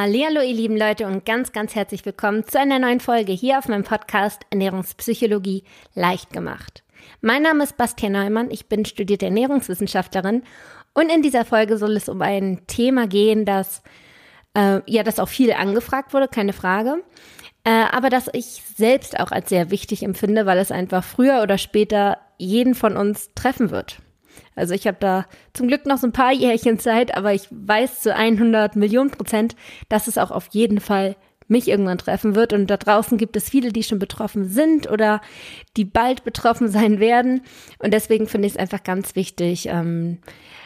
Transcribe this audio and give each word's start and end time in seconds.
Hallo 0.00 0.42
ihr 0.42 0.54
lieben 0.54 0.76
Leute 0.76 1.08
und 1.08 1.26
ganz, 1.26 1.50
ganz 1.50 1.74
herzlich 1.74 2.06
willkommen 2.06 2.46
zu 2.46 2.60
einer 2.60 2.78
neuen 2.78 3.00
Folge 3.00 3.32
hier 3.32 3.58
auf 3.58 3.66
meinem 3.66 3.82
Podcast 3.82 4.42
Ernährungspsychologie 4.48 5.64
leicht 5.92 6.32
gemacht. 6.32 6.84
Mein 7.20 7.42
Name 7.42 7.64
ist 7.64 7.76
Bastian 7.76 8.12
Neumann, 8.12 8.52
ich 8.52 8.68
bin 8.68 8.84
studierte 8.84 9.24
Ernährungswissenschaftlerin 9.24 10.44
und 10.94 11.10
in 11.10 11.22
dieser 11.22 11.44
Folge 11.44 11.78
soll 11.78 11.96
es 11.96 12.08
um 12.08 12.22
ein 12.22 12.64
Thema 12.68 13.08
gehen, 13.08 13.44
das 13.44 13.82
äh, 14.54 14.82
ja, 14.86 15.02
das 15.02 15.18
auch 15.18 15.28
viel 15.28 15.52
angefragt 15.52 16.14
wurde, 16.14 16.28
keine 16.28 16.52
Frage, 16.52 17.02
äh, 17.64 17.70
aber 17.90 18.08
das 18.08 18.30
ich 18.34 18.62
selbst 18.76 19.18
auch 19.18 19.32
als 19.32 19.48
sehr 19.48 19.72
wichtig 19.72 20.04
empfinde, 20.04 20.46
weil 20.46 20.58
es 20.58 20.70
einfach 20.70 21.02
früher 21.02 21.42
oder 21.42 21.58
später 21.58 22.18
jeden 22.36 22.76
von 22.76 22.96
uns 22.96 23.34
treffen 23.34 23.72
wird. 23.72 23.98
Also 24.58 24.74
ich 24.74 24.86
habe 24.86 24.98
da 25.00 25.26
zum 25.54 25.68
Glück 25.68 25.86
noch 25.86 25.98
so 25.98 26.06
ein 26.06 26.12
paar 26.12 26.32
Jährchen 26.32 26.78
Zeit, 26.78 27.16
aber 27.16 27.32
ich 27.32 27.48
weiß 27.50 28.00
zu 28.00 28.14
100 28.14 28.76
Millionen 28.76 29.10
Prozent, 29.10 29.56
dass 29.88 30.06
es 30.08 30.18
auch 30.18 30.30
auf 30.30 30.48
jeden 30.50 30.80
Fall 30.80 31.16
mich 31.48 31.68
irgendwann 31.68 31.98
treffen 31.98 32.34
wird. 32.34 32.52
Und 32.52 32.68
da 32.68 32.76
draußen 32.76 33.18
gibt 33.18 33.36
es 33.36 33.48
viele, 33.48 33.72
die 33.72 33.82
schon 33.82 33.98
betroffen 33.98 34.46
sind 34.48 34.90
oder 34.90 35.20
die 35.76 35.84
bald 35.84 36.24
betroffen 36.24 36.68
sein 36.68 37.00
werden. 37.00 37.42
Und 37.78 37.92
deswegen 37.92 38.26
finde 38.28 38.46
ich 38.46 38.54
es 38.54 38.58
einfach 38.58 38.84
ganz 38.84 39.16
wichtig, 39.16 39.66
ähm, 39.68 40.18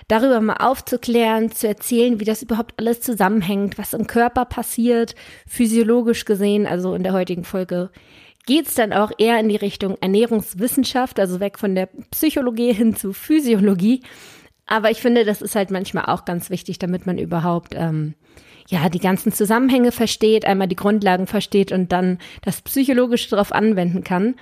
darüber 0.08 0.40
mal 0.40 0.56
aufzuklären, 0.56 1.52
zu 1.52 1.68
erzählen, 1.68 2.20
wie 2.20 2.24
das 2.24 2.42
überhaupt 2.42 2.74
alles 2.78 3.00
zusammenhängt, 3.00 3.78
was 3.78 3.94
im 3.94 4.06
Körper 4.06 4.44
passiert, 4.44 5.14
physiologisch 5.46 6.24
gesehen. 6.24 6.66
Also 6.66 6.94
in 6.94 7.04
der 7.04 7.12
heutigen 7.12 7.44
Folge 7.44 7.90
geht 8.46 8.68
es 8.68 8.74
dann 8.74 8.92
auch 8.92 9.12
eher 9.18 9.38
in 9.38 9.48
die 9.48 9.56
Richtung 9.56 9.96
Ernährungswissenschaft, 10.00 11.20
also 11.20 11.40
weg 11.40 11.58
von 11.58 11.74
der 11.74 11.88
Psychologie 12.10 12.72
hin 12.72 12.96
zu 12.96 13.12
Physiologie. 13.12 14.02
Aber 14.66 14.90
ich 14.90 15.00
finde, 15.00 15.24
das 15.24 15.42
ist 15.42 15.54
halt 15.54 15.70
manchmal 15.70 16.06
auch 16.06 16.24
ganz 16.24 16.50
wichtig, 16.50 16.78
damit 16.78 17.06
man 17.06 17.18
überhaupt 17.18 17.74
ähm, 17.76 18.14
ja 18.68 18.88
die 18.88 18.98
ganzen 18.98 19.32
Zusammenhänge 19.32 19.92
versteht, 19.92 20.44
einmal 20.44 20.68
die 20.68 20.76
Grundlagen 20.76 21.26
versteht 21.26 21.72
und 21.72 21.92
dann 21.92 22.18
das 22.42 22.62
Psychologische 22.62 23.30
darauf 23.30 23.52
anwenden 23.52 24.04
kann. 24.04 24.36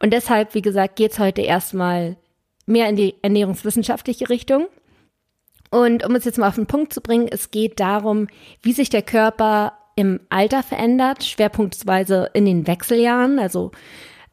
Und 0.00 0.12
deshalb, 0.12 0.54
wie 0.54 0.62
gesagt, 0.62 0.96
geht 0.96 1.12
es 1.12 1.18
heute 1.18 1.42
erstmal 1.42 2.16
mehr 2.66 2.88
in 2.88 2.96
die 2.96 3.14
ernährungswissenschaftliche 3.22 4.28
Richtung. 4.28 4.66
Und 5.70 6.04
um 6.04 6.14
es 6.14 6.24
jetzt 6.24 6.38
mal 6.38 6.48
auf 6.48 6.54
den 6.54 6.66
Punkt 6.66 6.92
zu 6.92 7.00
bringen, 7.00 7.28
es 7.30 7.50
geht 7.50 7.80
darum, 7.80 8.28
wie 8.62 8.72
sich 8.72 8.90
der 8.90 9.02
Körper 9.02 9.72
im 9.96 10.20
Alter 10.28 10.62
verändert, 10.62 11.24
schwerpunktweise 11.24 12.30
in 12.34 12.44
den 12.46 12.66
Wechseljahren. 12.66 13.38
Also 13.38 13.70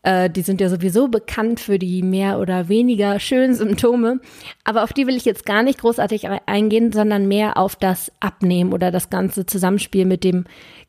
äh, 0.04 0.30
die 0.30 0.42
sind 0.42 0.62
ja 0.62 0.70
sowieso 0.70 1.08
bekannt 1.08 1.60
für 1.60 1.78
die 1.78 2.02
mehr 2.02 2.40
oder 2.40 2.70
weniger 2.70 3.20
schönen 3.20 3.54
Symptome. 3.54 4.20
Aber 4.64 4.84
auf 4.84 4.94
die 4.94 5.06
will 5.06 5.16
ich 5.16 5.26
jetzt 5.26 5.46
gar 5.46 5.62
nicht 5.62 5.80
großartig 5.80 6.28
eingehen, 6.48 6.92
sondern 6.92 7.28
mehr 7.28 7.58
auf 7.58 7.76
das 7.76 8.12
Abnehmen 8.20 8.74
oder 8.74 8.92
das 8.92 9.10
ganze 9.10 9.46
Zusammenspiel 9.46 10.06
mit 10.06 10.24
dem 10.24 10.46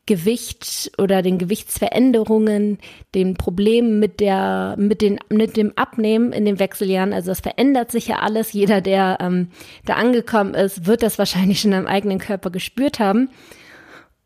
Gewicht 0.07 0.91
oder 0.99 1.23
den 1.23 1.39
Gewichtsveränderungen, 1.39 2.79
den 3.15 3.35
Problemen 3.35 4.01
mit 4.01 4.19
der, 4.19 4.75
mit 4.79 5.01
den, 5.01 5.21
mit 5.29 5.57
dem 5.57 5.73
Abnehmen 5.77 6.33
in 6.33 6.45
den 6.45 6.59
Wechseljahren. 6.59 7.13
Also 7.13 7.31
es 7.31 7.41
verändert 7.41 7.93
sich 7.93 8.09
ja 8.09 8.21
alles. 8.21 8.53
Jeder, 8.53 8.81
der 8.81 9.19
ähm, 9.21 9.49
da 9.85 9.95
angekommen 9.95 10.55
ist, 10.55 10.87
wird 10.87 11.03
das 11.03 11.19
wahrscheinlich 11.19 11.61
schon 11.61 11.75
am 11.75 11.87
eigenen 11.87 12.19
Körper 12.19 12.51
gespürt 12.51 12.99
haben. 12.99 13.29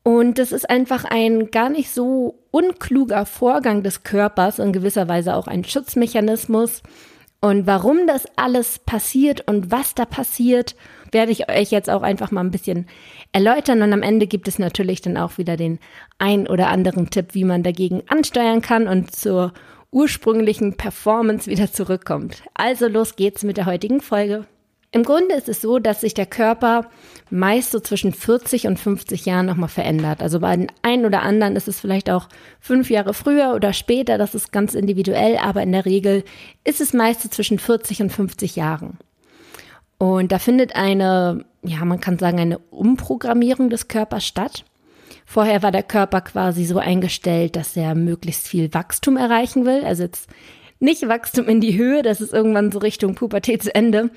Und 0.07 0.39
das 0.39 0.53
ist 0.53 0.71
einfach 0.71 1.05
ein 1.05 1.51
gar 1.51 1.69
nicht 1.69 1.91
so 1.91 2.39
unkluger 2.53 3.27
Vorgang 3.27 3.83
des 3.83 4.05
Körpers, 4.05 4.61
in 4.61 4.73
gewisser 4.73 5.09
Weise 5.09 5.35
auch 5.35 5.49
ein 5.49 5.65
Schutzmechanismus. 5.65 6.85
Und 7.41 7.67
warum 7.67 8.07
das 8.07 8.29
alles 8.37 8.79
passiert 8.79 9.49
und 9.49 9.73
was 9.73 9.97
da 9.97 10.05
passiert, 10.05 10.77
werde 11.11 11.33
ich 11.33 11.51
euch 11.51 11.73
jetzt 11.73 11.91
auch 11.91 12.03
einfach 12.03 12.31
mal 12.31 12.43
ein 12.43 12.53
bisschen 12.53 12.87
erläutern. 13.33 13.83
Und 13.83 13.93
am 13.93 14.03
Ende 14.03 14.29
gibt 14.29 14.47
es 14.47 14.61
natürlich 14.61 15.01
dann 15.01 15.17
auch 15.17 15.39
wieder 15.39 15.57
den 15.57 15.81
ein 16.19 16.47
oder 16.47 16.69
anderen 16.69 17.11
Tipp, 17.11 17.35
wie 17.35 17.43
man 17.43 17.65
dagegen 17.65 18.05
ansteuern 18.07 18.63
kann 18.63 18.87
und 18.87 19.13
zur 19.13 19.55
ursprünglichen 19.91 20.77
Performance 20.77 21.51
wieder 21.51 21.73
zurückkommt. 21.73 22.45
Also 22.55 22.87
los 22.87 23.17
geht's 23.17 23.43
mit 23.43 23.57
der 23.57 23.67
heutigen 23.67 24.01
Folge. 24.01 24.47
Im 24.93 25.03
Grunde 25.03 25.35
ist 25.35 25.49
es 25.49 25.61
so, 25.61 25.79
dass 25.79 26.01
sich 26.01 26.15
der 26.15 26.27
Körper 26.27 26.87
meist 27.31 27.73
so 27.73 27.81
zwischen 27.81 28.13
40 28.13 28.67
und 28.67 28.79
50 28.79 29.27
Jahren 29.27 29.47
nochmal 29.47 29.69
verändert. 29.69 30.23
Also 30.23 30.41
bei 30.41 30.57
den 30.57 30.69
einen 30.83 31.05
oder 31.05 31.23
anderen 31.23 31.57
ist 31.57 31.69
es 31.69 31.81
vielleicht 31.81 32.09
auch 32.09 32.29
fünf 32.61 32.89
Jahre 32.89 33.13
früher 33.13 33.55
oder 33.55 33.73
später, 33.73 34.17
das 34.17 34.35
ist 34.35 34.53
ganz 34.53 34.75
individuell, 34.75 35.37
aber 35.39 35.63
in 35.63 35.73
der 35.73 35.85
Regel 35.85 36.25
ist 36.65 36.81
es 36.81 36.93
meist 36.93 37.23
so 37.23 37.29
zwischen 37.29 37.59
40 37.59 38.03
und 38.03 38.11
50 38.11 38.57
Jahren. 38.57 38.99
Und 39.99 40.31
da 40.31 40.39
findet 40.39 40.77
eine, 40.77 41.45
ja, 41.63 41.85
man 41.85 42.01
kann 42.01 42.19
sagen, 42.19 42.39
eine 42.39 42.59
Umprogrammierung 42.59 43.71
des 43.71 43.89
Körpers 43.89 44.27
statt. 44.27 44.65
Vorher 45.25 45.63
war 45.63 45.73
der 45.73 45.83
Körper 45.83 46.21
quasi 46.21 46.65
so 46.65 46.79
eingestellt, 46.79 47.57
dass 47.57 47.77
er 47.77 47.95
möglichst 47.95 48.47
viel 48.47 48.73
Wachstum 48.73 49.17
erreichen 49.17 49.65
will. 49.65 49.85
Also 49.85 50.05
jetzt 50.05 50.29
nicht 50.79 51.09
Wachstum 51.09 51.49
in 51.49 51.61
die 51.61 51.77
Höhe, 51.77 52.03
das 52.03 52.21
ist 52.21 52.33
irgendwann 52.33 52.71
so 52.71 52.79
Richtung 52.79 53.15
Pubertätsende, 53.15 54.11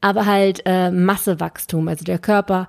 aber 0.00 0.26
halt 0.26 0.62
äh, 0.66 0.90
Massewachstum. 0.90 1.88
Also 1.88 2.04
der 2.04 2.18
Körper 2.18 2.68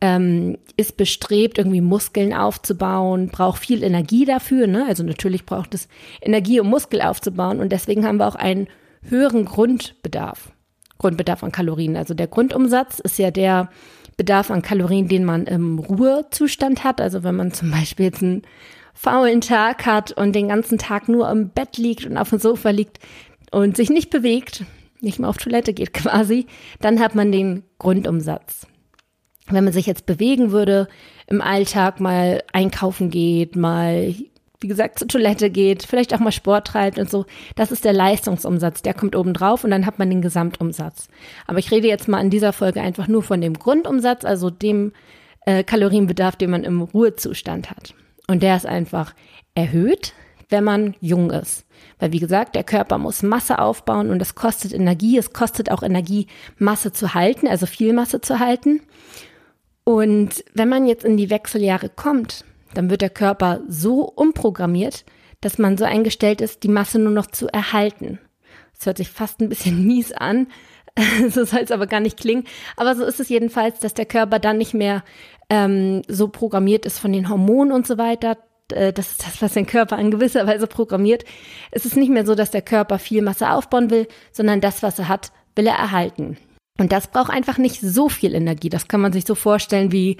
ähm, 0.00 0.58
ist 0.76 0.96
bestrebt, 0.96 1.58
irgendwie 1.58 1.80
Muskeln 1.80 2.32
aufzubauen, 2.32 3.28
braucht 3.28 3.60
viel 3.60 3.82
Energie 3.82 4.24
dafür. 4.24 4.66
Ne? 4.66 4.84
Also 4.86 5.02
natürlich 5.02 5.44
braucht 5.44 5.74
es 5.74 5.88
Energie, 6.20 6.60
um 6.60 6.68
Muskel 6.68 7.02
aufzubauen. 7.02 7.60
Und 7.60 7.70
deswegen 7.70 8.06
haben 8.06 8.18
wir 8.18 8.28
auch 8.28 8.36
einen 8.36 8.68
höheren 9.02 9.44
Grundbedarf. 9.44 10.52
Grundbedarf 10.98 11.42
an 11.42 11.52
Kalorien. 11.52 11.96
Also 11.96 12.14
der 12.14 12.26
Grundumsatz 12.26 12.98
ist 12.98 13.18
ja 13.18 13.30
der 13.30 13.70
Bedarf 14.16 14.50
an 14.50 14.62
Kalorien, 14.62 15.08
den 15.08 15.24
man 15.24 15.46
im 15.46 15.78
Ruhezustand 15.78 16.84
hat. 16.84 17.00
Also 17.00 17.22
wenn 17.22 17.36
man 17.36 17.52
zum 17.52 17.70
Beispiel 17.70 18.06
jetzt 18.06 18.22
einen 18.22 18.42
faulen 18.94 19.40
Tag 19.40 19.86
hat 19.86 20.10
und 20.12 20.34
den 20.34 20.48
ganzen 20.48 20.76
Tag 20.76 21.08
nur 21.08 21.30
im 21.30 21.50
Bett 21.50 21.76
liegt 21.76 22.04
und 22.04 22.16
auf 22.16 22.30
dem 22.30 22.40
Sofa 22.40 22.70
liegt 22.70 22.98
und 23.52 23.76
sich 23.76 23.90
nicht 23.90 24.10
bewegt, 24.10 24.64
nicht 25.00 25.18
mehr 25.18 25.28
auf 25.28 25.38
Toilette 25.38 25.72
geht 25.72 25.92
quasi, 25.94 26.46
dann 26.80 27.00
hat 27.00 27.14
man 27.14 27.32
den 27.32 27.64
Grundumsatz. 27.78 28.66
Wenn 29.50 29.64
man 29.64 29.72
sich 29.72 29.86
jetzt 29.86 30.06
bewegen 30.06 30.50
würde, 30.50 30.88
im 31.26 31.40
Alltag 31.40 32.00
mal 32.00 32.42
einkaufen 32.52 33.10
geht, 33.10 33.56
mal, 33.56 34.14
wie 34.60 34.68
gesagt, 34.68 34.98
zur 34.98 35.08
Toilette 35.08 35.48
geht, 35.48 35.84
vielleicht 35.84 36.12
auch 36.14 36.18
mal 36.18 36.32
Sport 36.32 36.66
treibt 36.66 36.98
und 36.98 37.08
so, 37.08 37.24
das 37.56 37.72
ist 37.72 37.84
der 37.84 37.94
Leistungsumsatz, 37.94 38.82
der 38.82 38.92
kommt 38.92 39.16
oben 39.16 39.32
drauf 39.32 39.64
und 39.64 39.70
dann 39.70 39.86
hat 39.86 39.98
man 39.98 40.10
den 40.10 40.20
Gesamtumsatz. 40.20 41.08
Aber 41.46 41.58
ich 41.58 41.70
rede 41.70 41.88
jetzt 41.88 42.08
mal 42.08 42.20
in 42.20 42.30
dieser 42.30 42.52
Folge 42.52 42.82
einfach 42.82 43.08
nur 43.08 43.22
von 43.22 43.40
dem 43.40 43.54
Grundumsatz, 43.54 44.26
also 44.26 44.50
dem 44.50 44.92
äh, 45.46 45.64
Kalorienbedarf, 45.64 46.36
den 46.36 46.50
man 46.50 46.64
im 46.64 46.82
Ruhezustand 46.82 47.70
hat. 47.70 47.94
Und 48.26 48.42
der 48.42 48.56
ist 48.56 48.66
einfach 48.66 49.14
erhöht, 49.54 50.12
wenn 50.48 50.64
man 50.64 50.94
jung 51.00 51.30
ist. 51.30 51.64
Weil 51.98 52.12
wie 52.12 52.20
gesagt, 52.20 52.54
der 52.54 52.64
Körper 52.64 52.98
muss 52.98 53.22
Masse 53.22 53.58
aufbauen 53.58 54.10
und 54.10 54.22
es 54.22 54.34
kostet 54.34 54.72
Energie. 54.72 55.18
Es 55.18 55.32
kostet 55.32 55.70
auch 55.70 55.82
Energie, 55.82 56.26
Masse 56.56 56.92
zu 56.92 57.14
halten, 57.14 57.46
also 57.48 57.66
viel 57.66 57.92
Masse 57.92 58.20
zu 58.20 58.38
halten. 58.38 58.80
Und 59.84 60.44
wenn 60.54 60.68
man 60.68 60.86
jetzt 60.86 61.04
in 61.04 61.16
die 61.16 61.30
Wechseljahre 61.30 61.88
kommt, 61.88 62.44
dann 62.74 62.90
wird 62.90 63.00
der 63.00 63.10
Körper 63.10 63.60
so 63.68 64.02
umprogrammiert, 64.02 65.04
dass 65.40 65.58
man 65.58 65.78
so 65.78 65.84
eingestellt 65.84 66.40
ist, 66.40 66.62
die 66.62 66.68
Masse 66.68 66.98
nur 66.98 67.12
noch 67.12 67.26
zu 67.26 67.48
erhalten. 67.48 68.18
Das 68.76 68.86
hört 68.86 68.98
sich 68.98 69.10
fast 69.10 69.40
ein 69.40 69.48
bisschen 69.48 69.86
mies 69.86 70.12
an, 70.12 70.48
so 71.30 71.44
soll 71.44 71.60
es 71.60 71.70
aber 71.70 71.86
gar 71.86 72.00
nicht 72.00 72.18
klingen. 72.18 72.44
Aber 72.76 72.94
so 72.96 73.04
ist 73.04 73.20
es 73.20 73.28
jedenfalls, 73.28 73.78
dass 73.78 73.94
der 73.94 74.06
Körper 74.06 74.38
dann 74.38 74.58
nicht 74.58 74.74
mehr 74.74 75.04
ähm, 75.48 76.02
so 76.08 76.28
programmiert 76.28 76.84
ist 76.84 76.98
von 76.98 77.12
den 77.12 77.28
Hormonen 77.28 77.72
und 77.72 77.86
so 77.86 77.98
weiter. 77.98 78.36
Äh, 78.72 78.92
das 78.92 79.10
ist 79.10 79.26
das, 79.26 79.42
was 79.42 79.54
den 79.54 79.66
Körper 79.66 79.98
in 79.98 80.10
gewisser 80.10 80.46
Weise 80.46 80.66
programmiert. 80.66 81.24
Es 81.70 81.84
ist 81.84 81.96
nicht 81.96 82.10
mehr 82.10 82.26
so, 82.26 82.34
dass 82.34 82.50
der 82.50 82.62
Körper 82.62 82.98
viel 82.98 83.22
Masse 83.22 83.50
aufbauen 83.50 83.90
will, 83.90 84.08
sondern 84.32 84.60
das, 84.60 84.82
was 84.82 84.98
er 84.98 85.08
hat, 85.08 85.32
will 85.54 85.66
er 85.66 85.76
erhalten. 85.76 86.36
Und 86.78 86.92
das 86.92 87.08
braucht 87.08 87.30
einfach 87.30 87.58
nicht 87.58 87.80
so 87.80 88.08
viel 88.08 88.34
Energie. 88.34 88.68
Das 88.68 88.88
kann 88.88 89.00
man 89.00 89.12
sich 89.12 89.26
so 89.26 89.34
vorstellen 89.34 89.90
wie 89.90 90.18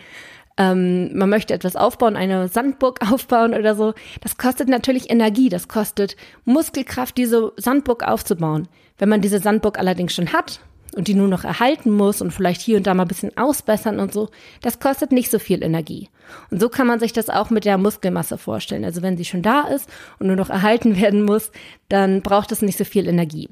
ähm, 0.58 1.16
man 1.16 1.30
möchte 1.30 1.54
etwas 1.54 1.76
aufbauen, 1.76 2.16
eine 2.16 2.48
Sandburg 2.48 2.98
aufbauen 3.12 3.54
oder 3.54 3.74
so. 3.76 3.94
Das 4.20 4.36
kostet 4.36 4.68
natürlich 4.68 5.10
Energie, 5.10 5.48
das 5.48 5.68
kostet 5.68 6.16
Muskelkraft, 6.44 7.16
diese 7.16 7.52
Sandburg 7.56 8.02
aufzubauen. 8.02 8.68
Wenn 8.98 9.08
man 9.08 9.20
diese 9.20 9.38
Sandburg 9.38 9.78
allerdings 9.78 10.14
schon 10.14 10.32
hat 10.32 10.60
und 10.98 11.06
die 11.06 11.14
nur 11.14 11.28
noch 11.28 11.44
erhalten 11.44 11.92
muss 11.92 12.20
und 12.20 12.32
vielleicht 12.32 12.60
hier 12.60 12.76
und 12.76 12.88
da 12.88 12.92
mal 12.92 13.04
ein 13.04 13.08
bisschen 13.08 13.34
ausbessern 13.36 14.00
und 14.00 14.12
so, 14.12 14.30
das 14.62 14.80
kostet 14.80 15.12
nicht 15.12 15.30
so 15.30 15.38
viel 15.38 15.62
Energie. 15.62 16.08
Und 16.50 16.60
so 16.60 16.68
kann 16.68 16.88
man 16.88 16.98
sich 16.98 17.12
das 17.12 17.30
auch 17.30 17.50
mit 17.50 17.64
der 17.64 17.78
Muskelmasse 17.78 18.36
vorstellen. 18.36 18.84
Also 18.84 19.00
wenn 19.00 19.16
sie 19.16 19.24
schon 19.24 19.42
da 19.42 19.60
ist 19.68 19.88
und 20.18 20.26
nur 20.26 20.34
noch 20.34 20.50
erhalten 20.50 20.96
werden 21.00 21.22
muss, 21.22 21.52
dann 21.88 22.20
braucht 22.20 22.50
es 22.50 22.62
nicht 22.62 22.76
so 22.76 22.84
viel 22.84 23.06
Energie. 23.06 23.48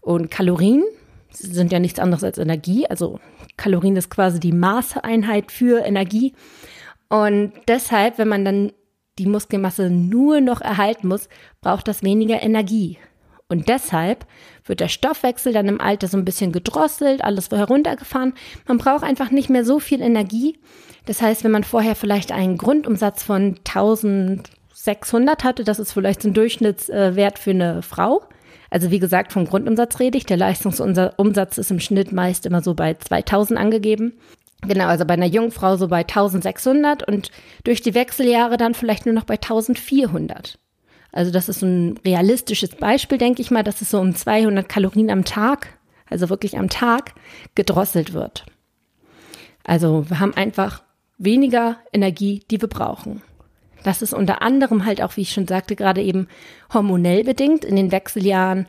Und 0.00 0.30
Kalorien 0.30 0.82
sind 1.30 1.72
ja 1.72 1.78
nichts 1.78 1.98
anderes 1.98 2.24
als 2.24 2.38
Energie. 2.38 2.86
Also 2.86 3.20
Kalorien 3.58 3.96
ist 3.96 4.08
quasi 4.08 4.40
die 4.40 4.52
Maßeinheit 4.52 5.52
für 5.52 5.84
Energie. 5.84 6.32
Und 7.10 7.52
deshalb, 7.68 8.16
wenn 8.16 8.28
man 8.28 8.46
dann 8.46 8.72
die 9.18 9.26
Muskelmasse 9.26 9.90
nur 9.90 10.40
noch 10.40 10.62
erhalten 10.62 11.08
muss, 11.08 11.28
braucht 11.60 11.86
das 11.86 12.02
weniger 12.02 12.42
Energie. 12.42 12.96
Und 13.50 13.68
deshalb 13.68 14.26
wird 14.66 14.80
der 14.80 14.88
Stoffwechsel 14.88 15.54
dann 15.54 15.68
im 15.68 15.80
Alter 15.80 16.06
so 16.06 16.18
ein 16.18 16.26
bisschen 16.26 16.52
gedrosselt, 16.52 17.24
alles 17.24 17.50
heruntergefahren. 17.50 18.34
Man 18.66 18.76
braucht 18.76 19.02
einfach 19.02 19.30
nicht 19.30 19.48
mehr 19.48 19.64
so 19.64 19.80
viel 19.80 20.02
Energie. 20.02 20.58
Das 21.06 21.22
heißt, 21.22 21.44
wenn 21.44 21.52
man 21.52 21.64
vorher 21.64 21.96
vielleicht 21.96 22.30
einen 22.30 22.58
Grundumsatz 22.58 23.22
von 23.22 23.56
1600 23.66 25.44
hatte, 25.44 25.64
das 25.64 25.78
ist 25.78 25.92
vielleicht 25.92 26.20
so 26.20 26.28
ein 26.28 26.34
Durchschnittswert 26.34 27.38
für 27.38 27.52
eine 27.52 27.80
Frau. 27.82 28.22
Also 28.68 28.90
wie 28.90 28.98
gesagt, 28.98 29.32
vom 29.32 29.46
Grundumsatz 29.46 29.98
rede 29.98 30.18
ich. 30.18 30.26
Der 30.26 30.36
Leistungsumsatz 30.36 31.56
ist 31.56 31.70
im 31.70 31.80
Schnitt 31.80 32.12
meist 32.12 32.44
immer 32.44 32.60
so 32.60 32.74
bei 32.74 32.92
2000 32.92 33.58
angegeben. 33.58 34.18
Genau, 34.66 34.88
also 34.88 35.06
bei 35.06 35.14
einer 35.14 35.24
jungen 35.24 35.52
Frau 35.52 35.78
so 35.78 35.88
bei 35.88 36.00
1600 36.00 37.08
und 37.08 37.30
durch 37.64 37.80
die 37.80 37.94
Wechseljahre 37.94 38.58
dann 38.58 38.74
vielleicht 38.74 39.06
nur 39.06 39.14
noch 39.14 39.24
bei 39.24 39.36
1400. 39.36 40.58
Also 41.12 41.30
das 41.30 41.48
ist 41.48 41.62
ein 41.62 41.98
realistisches 42.04 42.70
Beispiel, 42.70 43.18
denke 43.18 43.42
ich 43.42 43.50
mal, 43.50 43.64
dass 43.64 43.80
es 43.80 43.90
so 43.90 44.00
um 44.00 44.14
200 44.14 44.68
Kalorien 44.68 45.10
am 45.10 45.24
Tag, 45.24 45.78
also 46.08 46.28
wirklich 46.28 46.58
am 46.58 46.68
Tag, 46.68 47.14
gedrosselt 47.54 48.12
wird. 48.12 48.44
Also 49.64 50.08
wir 50.08 50.20
haben 50.20 50.34
einfach 50.34 50.82
weniger 51.18 51.76
Energie, 51.92 52.42
die 52.50 52.60
wir 52.60 52.68
brauchen. 52.68 53.22
Das 53.84 54.02
ist 54.02 54.12
unter 54.12 54.42
anderem 54.42 54.84
halt 54.84 55.02
auch, 55.02 55.16
wie 55.16 55.22
ich 55.22 55.32
schon 55.32 55.46
sagte, 55.46 55.76
gerade 55.76 56.02
eben 56.02 56.28
hormonell 56.72 57.24
bedingt. 57.24 57.64
In 57.64 57.76
den 57.76 57.92
Wechseljahren 57.92 58.66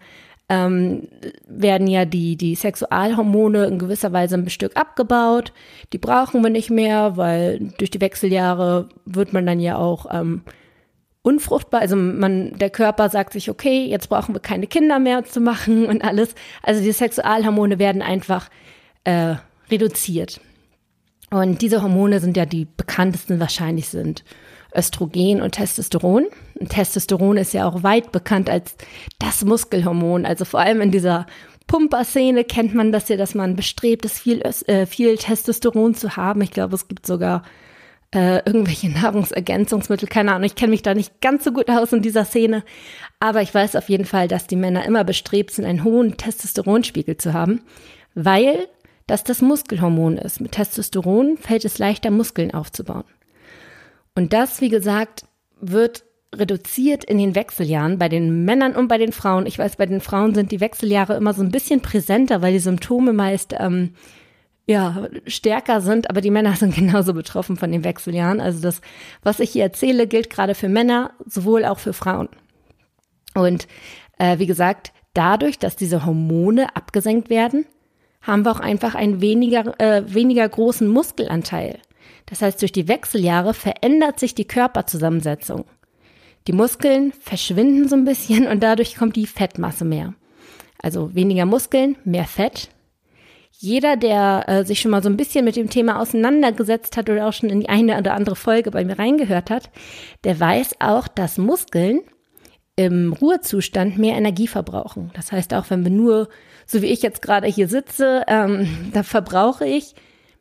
ähm, 0.50 1.08
werden 1.48 1.88
ja 1.88 2.06
die, 2.06 2.36
die 2.36 2.56
Sexualhormone 2.56 3.66
in 3.66 3.80
gewisser 3.80 4.14
Weise 4.14 4.36
ein 4.36 4.50
Stück 4.50 4.76
abgebaut. 4.76 5.52
Die 5.94 5.98
brauchen 5.98 6.44
wir 6.44 6.50
nicht 6.50 6.70
mehr, 6.70 7.18
weil 7.18 7.72
durch 7.78 7.92
die 7.92 8.02
Wechseljahre 8.02 8.90
wird 9.06 9.34
man 9.34 9.46
dann 9.46 9.60
ja 9.60 9.78
auch 9.78 10.08
ähm, 10.12 10.42
unfruchtbar. 11.22 11.82
Also 11.82 11.96
man, 11.96 12.58
der 12.58 12.70
Körper 12.70 13.10
sagt 13.10 13.34
sich, 13.34 13.50
okay, 13.50 13.86
jetzt 13.86 14.10
brauchen 14.10 14.34
wir 14.36 14.40
keine 14.40 14.68
Kinder 14.68 15.00
mehr 15.00 15.24
zu 15.26 15.40
machen 15.40 15.86
und 15.88 16.04
alles. 16.04 16.36
Also 16.64 16.82
die 16.82 16.92
Sexualhormone 16.92 17.80
werden 17.80 18.02
einfach 18.02 18.50
äh, 19.04 19.36
reduziert. 19.70 20.42
Und 21.32 21.62
diese 21.62 21.84
Hormone 21.84 22.20
sind 22.20 22.38
ja 22.38 22.46
die 22.46 22.66
bekanntesten 22.66 23.40
wahrscheinlich 23.40 23.90
sind 23.90 24.24
Östrogen 24.76 25.42
und 25.42 25.52
Testosteron. 25.52 26.28
Und 26.60 26.70
Testosteron 26.70 27.38
ist 27.38 27.54
ja 27.54 27.68
auch 27.68 27.84
weit 27.84 28.12
bekannt 28.12 28.50
als 28.50 28.76
das 29.20 29.44
Muskelhormon. 29.46 30.26
Also 30.26 30.46
vor 30.46 30.60
allem 30.60 30.82
in 30.82 30.92
dieser 30.92 31.28
Pumper-Szene 31.68 32.44
kennt 32.46 32.74
man 32.74 32.92
das 32.92 33.10
ja, 33.10 33.18
dass 33.18 33.36
man 33.36 33.56
bestrebt 33.56 34.06
ist, 34.06 34.20
viel, 34.20 34.42
äh, 34.42 34.86
viel 34.86 35.18
Testosteron 35.18 35.94
zu 35.94 36.16
haben. 36.16 36.42
Ich 36.42 36.52
glaube, 36.52 36.76
es 36.76 36.88
gibt 36.88 37.06
sogar 37.06 37.44
äh, 38.12 38.38
irgendwelche 38.46 38.90
Nahrungsergänzungsmittel, 38.90 40.08
keine 40.08 40.34
Ahnung. 40.34 40.46
Ich 40.46 40.56
kenne 40.56 40.72
mich 40.72 40.82
da 40.82 40.94
nicht 40.94 41.22
ganz 41.22 41.44
so 41.44 41.52
gut 41.52 41.70
aus 41.70 41.94
in 41.94 42.02
dieser 42.02 42.26
Szene. 42.26 42.64
Aber 43.20 43.42
ich 43.42 43.54
weiß 43.54 43.76
auf 43.76 43.90
jeden 43.90 44.06
Fall, 44.06 44.28
dass 44.28 44.48
die 44.48 44.56
Männer 44.56 44.86
immer 44.86 45.04
bestrebt 45.04 45.52
sind, 45.52 45.66
einen 45.66 45.84
hohen 45.84 46.18
Testosteronspiegel 46.18 47.18
zu 47.18 47.34
haben, 47.34 47.62
weil 48.16 48.68
das 49.08 49.24
das 49.24 49.42
Muskelhormon 49.42 50.18
ist. 50.18 50.40
Mit 50.40 50.54
Testosteron 50.54 51.38
fällt 51.38 51.66
es 51.66 51.78
leichter, 51.80 52.12
Muskeln 52.12 52.54
aufzubauen. 52.54 53.06
Und 54.16 54.34
das, 54.34 54.62
wie 54.62 54.70
gesagt, 54.70 55.26
wird 55.62 56.04
reduziert 56.34 57.04
in 57.04 57.18
den 57.18 57.36
Wechseljahren 57.36 57.98
bei 57.98 58.08
den 58.08 58.46
Männern 58.46 58.76
und 58.76 58.88
bei 58.88 58.98
den 58.98 59.12
Frauen. 59.12 59.46
Ich 59.48 59.58
weiß, 59.58 59.78
bei 59.78 59.88
den 59.88 60.02
Frauen 60.02 60.36
sind 60.36 60.52
die 60.52 60.60
Wechseljahre 60.60 61.16
immer 61.16 61.34
so 61.34 61.42
ein 61.42 61.52
bisschen 61.52 61.82
präsenter, 61.82 62.42
weil 62.42 62.54
die 62.54 62.60
Symptome 62.60 63.14
meist 63.14 63.56
ähm, 63.58 63.94
ja 64.70 65.08
stärker 65.26 65.82
sind, 65.82 66.10
aber 66.10 66.22
die 66.22 66.32
Männer 66.32 66.56
sind 66.56 66.76
genauso 66.76 67.14
betroffen 67.14 67.58
von 67.58 67.72
den 67.72 67.84
Wechseljahren. 67.84 68.40
Also 68.40 68.62
das, 68.62 68.82
was 69.24 69.40
ich 69.40 69.52
hier 69.52 69.64
erzähle, 69.64 70.08
gilt 70.08 70.30
gerade 70.30 70.56
für 70.56 70.70
Männer, 70.70 71.12
sowohl 71.26 71.66
auch 71.66 71.80
für 71.80 71.94
Frauen. 71.94 72.30
Und 73.36 73.68
äh, 74.18 74.40
wie 74.40 74.48
gesagt, 74.48 74.92
dadurch, 75.14 75.60
dass 75.60 75.76
diese 75.76 76.06
Hormone 76.06 76.76
abgesenkt 76.76 77.30
werden, 77.30 77.66
haben 78.22 78.46
wir 78.46 78.52
auch 78.52 78.60
einfach 78.60 78.96
einen 78.96 79.22
weniger, 79.22 79.80
äh, 79.80 80.14
weniger 80.14 80.48
großen 80.48 80.88
Muskelanteil. 80.88 81.80
Das 82.26 82.42
heißt, 82.42 82.62
durch 82.62 82.72
die 82.72 82.88
Wechseljahre 82.88 83.54
verändert 83.54 84.20
sich 84.20 84.36
die 84.36 84.46
Körperzusammensetzung. 84.46 85.66
Die 86.48 86.54
Muskeln 86.54 87.12
verschwinden 87.14 87.88
so 87.88 87.96
ein 87.96 88.06
bisschen 88.06 88.48
und 88.52 88.62
dadurch 88.62 88.96
kommt 88.96 89.16
die 89.16 89.28
Fettmasse 89.28 89.86
mehr. 89.86 90.14
Also 90.82 91.14
weniger 91.14 91.46
Muskeln, 91.46 91.98
mehr 92.04 92.26
Fett. 92.26 92.70
Jeder, 93.62 93.98
der 93.98 94.46
äh, 94.48 94.64
sich 94.64 94.80
schon 94.80 94.92
mal 94.92 95.04
so 95.04 95.10
ein 95.10 95.18
bisschen 95.18 95.44
mit 95.44 95.58
dem 95.58 95.70
Thema 95.70 96.00
auseinandergesetzt 96.00 96.96
hat 96.96 97.10
oder 97.10 97.28
auch 97.28 97.34
schon 97.34 97.50
in 97.50 97.60
die 97.60 97.68
eine 97.68 97.98
oder 97.98 98.14
andere 98.14 98.38
Folge 98.38 98.72
bei 98.72 98.86
mir 98.86 98.98
reingehört 98.98 99.50
hat, 99.50 99.70
der 100.24 100.40
weiß 100.40 100.78
auch, 100.80 101.10
dass 101.10 101.38
Muskeln 101.38 102.00
im 102.78 103.12
Ruhezustand 103.12 103.98
mehr 103.98 104.16
Energie 104.16 104.48
verbrauchen. 104.48 105.12
Das 105.14 105.34
heißt, 105.34 105.54
auch 105.54 105.70
wenn 105.70 105.84
wir 105.84 105.92
nur, 105.92 106.30
so 106.66 106.82
wie 106.82 106.86
ich 106.86 107.02
jetzt 107.02 107.22
gerade 107.22 107.48
hier 107.48 107.68
sitze, 107.68 108.24
ähm, 108.28 108.66
da 108.94 109.04
verbrauche 109.04 109.68
ich 109.68 109.94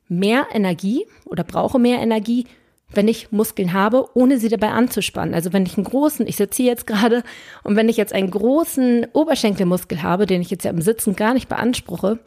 mehr 0.07 0.47
Energie 0.53 1.05
oder 1.25 1.43
brauche 1.43 1.81
mehr 1.81 1.99
Energie, 1.99 2.47
wenn 2.91 3.09
ich 3.09 3.31
Muskeln 3.33 3.73
habe, 3.73 4.09
ohne 4.15 4.39
sie 4.39 4.49
dabei 4.49 4.71
anzuspannen. 4.71 5.35
Also 5.35 5.53
wenn 5.53 5.67
ich 5.67 5.77
einen 5.77 5.85
großen, 5.85 6.27
ich 6.27 6.37
sitze 6.37 6.63
hier 6.63 6.73
jetzt 6.73 6.87
gerade, 6.87 7.23
und 7.63 7.77
wenn 7.77 7.89
ich 7.89 7.97
jetzt 7.97 8.13
einen 8.13 8.31
großen 8.31 9.07
Oberschenkelmuskel 9.13 10.03
habe, 10.03 10.27
den 10.27 10.41
ich 10.41 10.51
jetzt 10.51 10.65
ja 10.65 10.71
im 10.71 10.81
Sitzen 10.81 11.15
gar 11.15 11.35
nicht 11.35 11.49
beanspruche, 11.49 12.19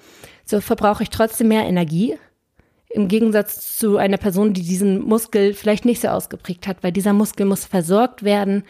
so 0.45 0.61
verbrauche 0.61 1.03
ich 1.03 1.09
trotzdem 1.09 1.47
mehr 1.47 1.65
Energie. 1.65 2.17
Im 2.89 3.07
Gegensatz 3.07 3.77
zu 3.77 3.97
einer 3.97 4.17
Person, 4.17 4.53
die 4.53 4.61
diesen 4.61 5.01
Muskel 5.01 5.53
vielleicht 5.53 5.85
nicht 5.85 6.01
so 6.01 6.09
ausgeprägt 6.09 6.67
hat, 6.67 6.83
weil 6.83 6.91
dieser 6.91 7.13
Muskel 7.13 7.45
muss 7.45 7.65
versorgt 7.65 8.23
werden 8.23 8.63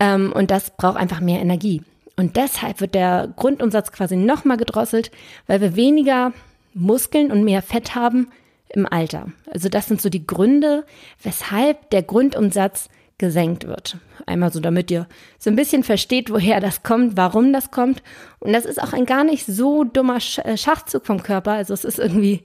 ähm, 0.00 0.32
und 0.32 0.50
das 0.50 0.76
braucht 0.76 0.96
einfach 0.96 1.20
mehr 1.20 1.40
Energie. 1.40 1.82
Und 2.16 2.36
deshalb 2.36 2.80
wird 2.80 2.94
der 2.94 3.32
Grundumsatz 3.36 3.92
quasi 3.92 4.16
nochmal 4.16 4.56
gedrosselt, 4.56 5.10
weil 5.46 5.60
wir 5.60 5.76
weniger 5.76 6.32
Muskeln 6.74 7.30
und 7.30 7.44
mehr 7.44 7.62
Fett 7.62 7.94
haben, 7.94 8.28
im 8.72 8.86
Alter. 8.86 9.32
Also 9.50 9.68
das 9.68 9.86
sind 9.86 10.00
so 10.00 10.08
die 10.08 10.26
Gründe, 10.26 10.84
weshalb 11.22 11.90
der 11.90 12.02
Grundumsatz 12.02 12.88
gesenkt 13.18 13.66
wird. 13.66 13.98
Einmal 14.26 14.52
so, 14.52 14.60
damit 14.60 14.90
ihr 14.90 15.06
so 15.38 15.50
ein 15.50 15.56
bisschen 15.56 15.84
versteht, 15.84 16.30
woher 16.30 16.60
das 16.60 16.82
kommt, 16.82 17.16
warum 17.16 17.52
das 17.52 17.70
kommt. 17.70 18.02
Und 18.38 18.52
das 18.52 18.64
ist 18.64 18.82
auch 18.82 18.92
ein 18.92 19.04
gar 19.04 19.24
nicht 19.24 19.44
so 19.46 19.84
dummer 19.84 20.18
äh, 20.44 20.56
Schachzug 20.56 21.06
vom 21.06 21.22
Körper. 21.22 21.52
Also 21.52 21.74
es 21.74 21.84
ist 21.84 21.98
irgendwie, 21.98 22.42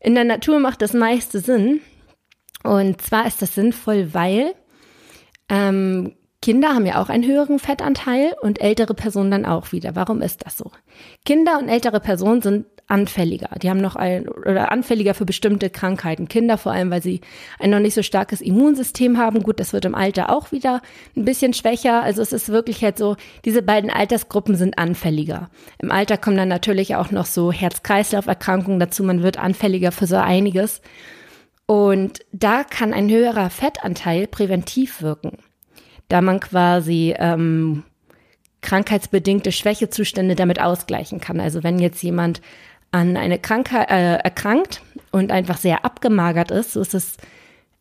in 0.00 0.14
der 0.14 0.24
Natur 0.24 0.58
macht 0.58 0.82
das 0.82 0.92
meiste 0.92 1.38
Sinn. 1.38 1.80
Und 2.64 3.00
zwar 3.00 3.26
ist 3.26 3.40
das 3.40 3.54
sinnvoll, 3.54 4.12
weil 4.14 4.54
ähm, 5.48 6.16
Kinder 6.42 6.74
haben 6.74 6.86
ja 6.86 7.00
auch 7.00 7.08
einen 7.08 7.24
höheren 7.24 7.58
Fettanteil 7.58 8.34
und 8.40 8.60
ältere 8.60 8.94
Personen 8.94 9.30
dann 9.30 9.46
auch 9.46 9.72
wieder. 9.72 9.94
Warum 9.94 10.22
ist 10.22 10.44
das 10.44 10.56
so? 10.56 10.70
Kinder 11.24 11.58
und 11.58 11.68
ältere 11.68 12.00
Personen 12.00 12.42
sind 12.42 12.66
anfälliger. 12.88 13.50
Die 13.60 13.68
haben 13.68 13.80
noch 13.80 13.96
ein 13.96 14.28
oder 14.28 14.70
anfälliger 14.70 15.14
für 15.14 15.24
bestimmte 15.24 15.70
Krankheiten. 15.70 16.28
Kinder 16.28 16.56
vor 16.56 16.72
allem, 16.72 16.90
weil 16.90 17.02
sie 17.02 17.20
ein 17.58 17.70
noch 17.70 17.80
nicht 17.80 17.94
so 17.94 18.02
starkes 18.02 18.40
Immunsystem 18.40 19.18
haben. 19.18 19.42
Gut, 19.42 19.58
das 19.58 19.72
wird 19.72 19.84
im 19.84 19.94
Alter 19.94 20.30
auch 20.30 20.52
wieder 20.52 20.82
ein 21.16 21.24
bisschen 21.24 21.52
schwächer. 21.52 22.02
Also 22.02 22.22
es 22.22 22.32
ist 22.32 22.48
wirklich 22.48 22.82
halt 22.84 22.98
so, 22.98 23.16
diese 23.44 23.62
beiden 23.62 23.90
Altersgruppen 23.90 24.54
sind 24.54 24.78
anfälliger. 24.78 25.50
Im 25.78 25.90
Alter 25.90 26.16
kommen 26.16 26.36
dann 26.36 26.48
natürlich 26.48 26.94
auch 26.94 27.10
noch 27.10 27.26
so 27.26 27.50
Herz-Kreislauf-Erkrankungen 27.50 28.78
dazu. 28.78 29.02
Man 29.02 29.22
wird 29.22 29.38
anfälliger 29.38 29.90
für 29.90 30.06
so 30.06 30.16
einiges. 30.16 30.80
Und 31.66 32.20
da 32.32 32.62
kann 32.62 32.92
ein 32.92 33.10
höherer 33.10 33.50
Fettanteil 33.50 34.28
präventiv 34.28 35.02
wirken, 35.02 35.38
da 36.08 36.20
man 36.20 36.38
quasi 36.38 37.14
ähm, 37.18 37.82
krankheitsbedingte 38.60 39.50
Schwächezustände 39.52 40.36
damit 40.36 40.60
ausgleichen 40.60 41.20
kann. 41.20 41.40
Also 41.40 41.62
wenn 41.62 41.78
jetzt 41.78 42.02
jemand 42.02 42.40
an 42.96 43.16
eine 43.16 43.38
Krankheit 43.38 43.90
äh, 43.90 44.16
erkrankt 44.16 44.80
und 45.12 45.30
einfach 45.30 45.58
sehr 45.58 45.84
abgemagert 45.84 46.50
ist, 46.50 46.72
so 46.72 46.80
ist 46.80 46.94
es 46.94 47.16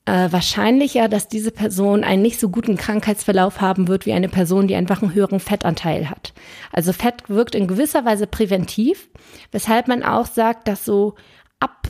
äh, 0.06 0.32
wahrscheinlicher, 0.32 1.08
dass 1.08 1.28
diese 1.28 1.52
Person 1.52 2.04
einen 2.04 2.22
nicht 2.22 2.40
so 2.40 2.50
guten 2.50 2.76
Krankheitsverlauf 2.76 3.62
haben 3.62 3.88
wird 3.88 4.06
wie 4.06 4.14
eine 4.14 4.30
Person, 4.30 4.68
die 4.68 4.76
einfach 4.76 5.02
einen 5.02 5.14
höheren 5.14 5.40
Fettanteil 5.40 6.10
hat. 6.10 6.34
Also 6.72 6.94
Fett 6.94 7.30
wirkt 7.30 7.56
in 7.56 7.68
gewisser 7.68 8.06
Weise 8.06 8.28
präventiv, 8.28 9.08
weshalb 9.52 9.88
man 9.88 10.04
auch 10.04 10.28
sagt, 10.28 10.68
dass 10.68 10.86
so 10.86 11.16
ab 11.60 11.88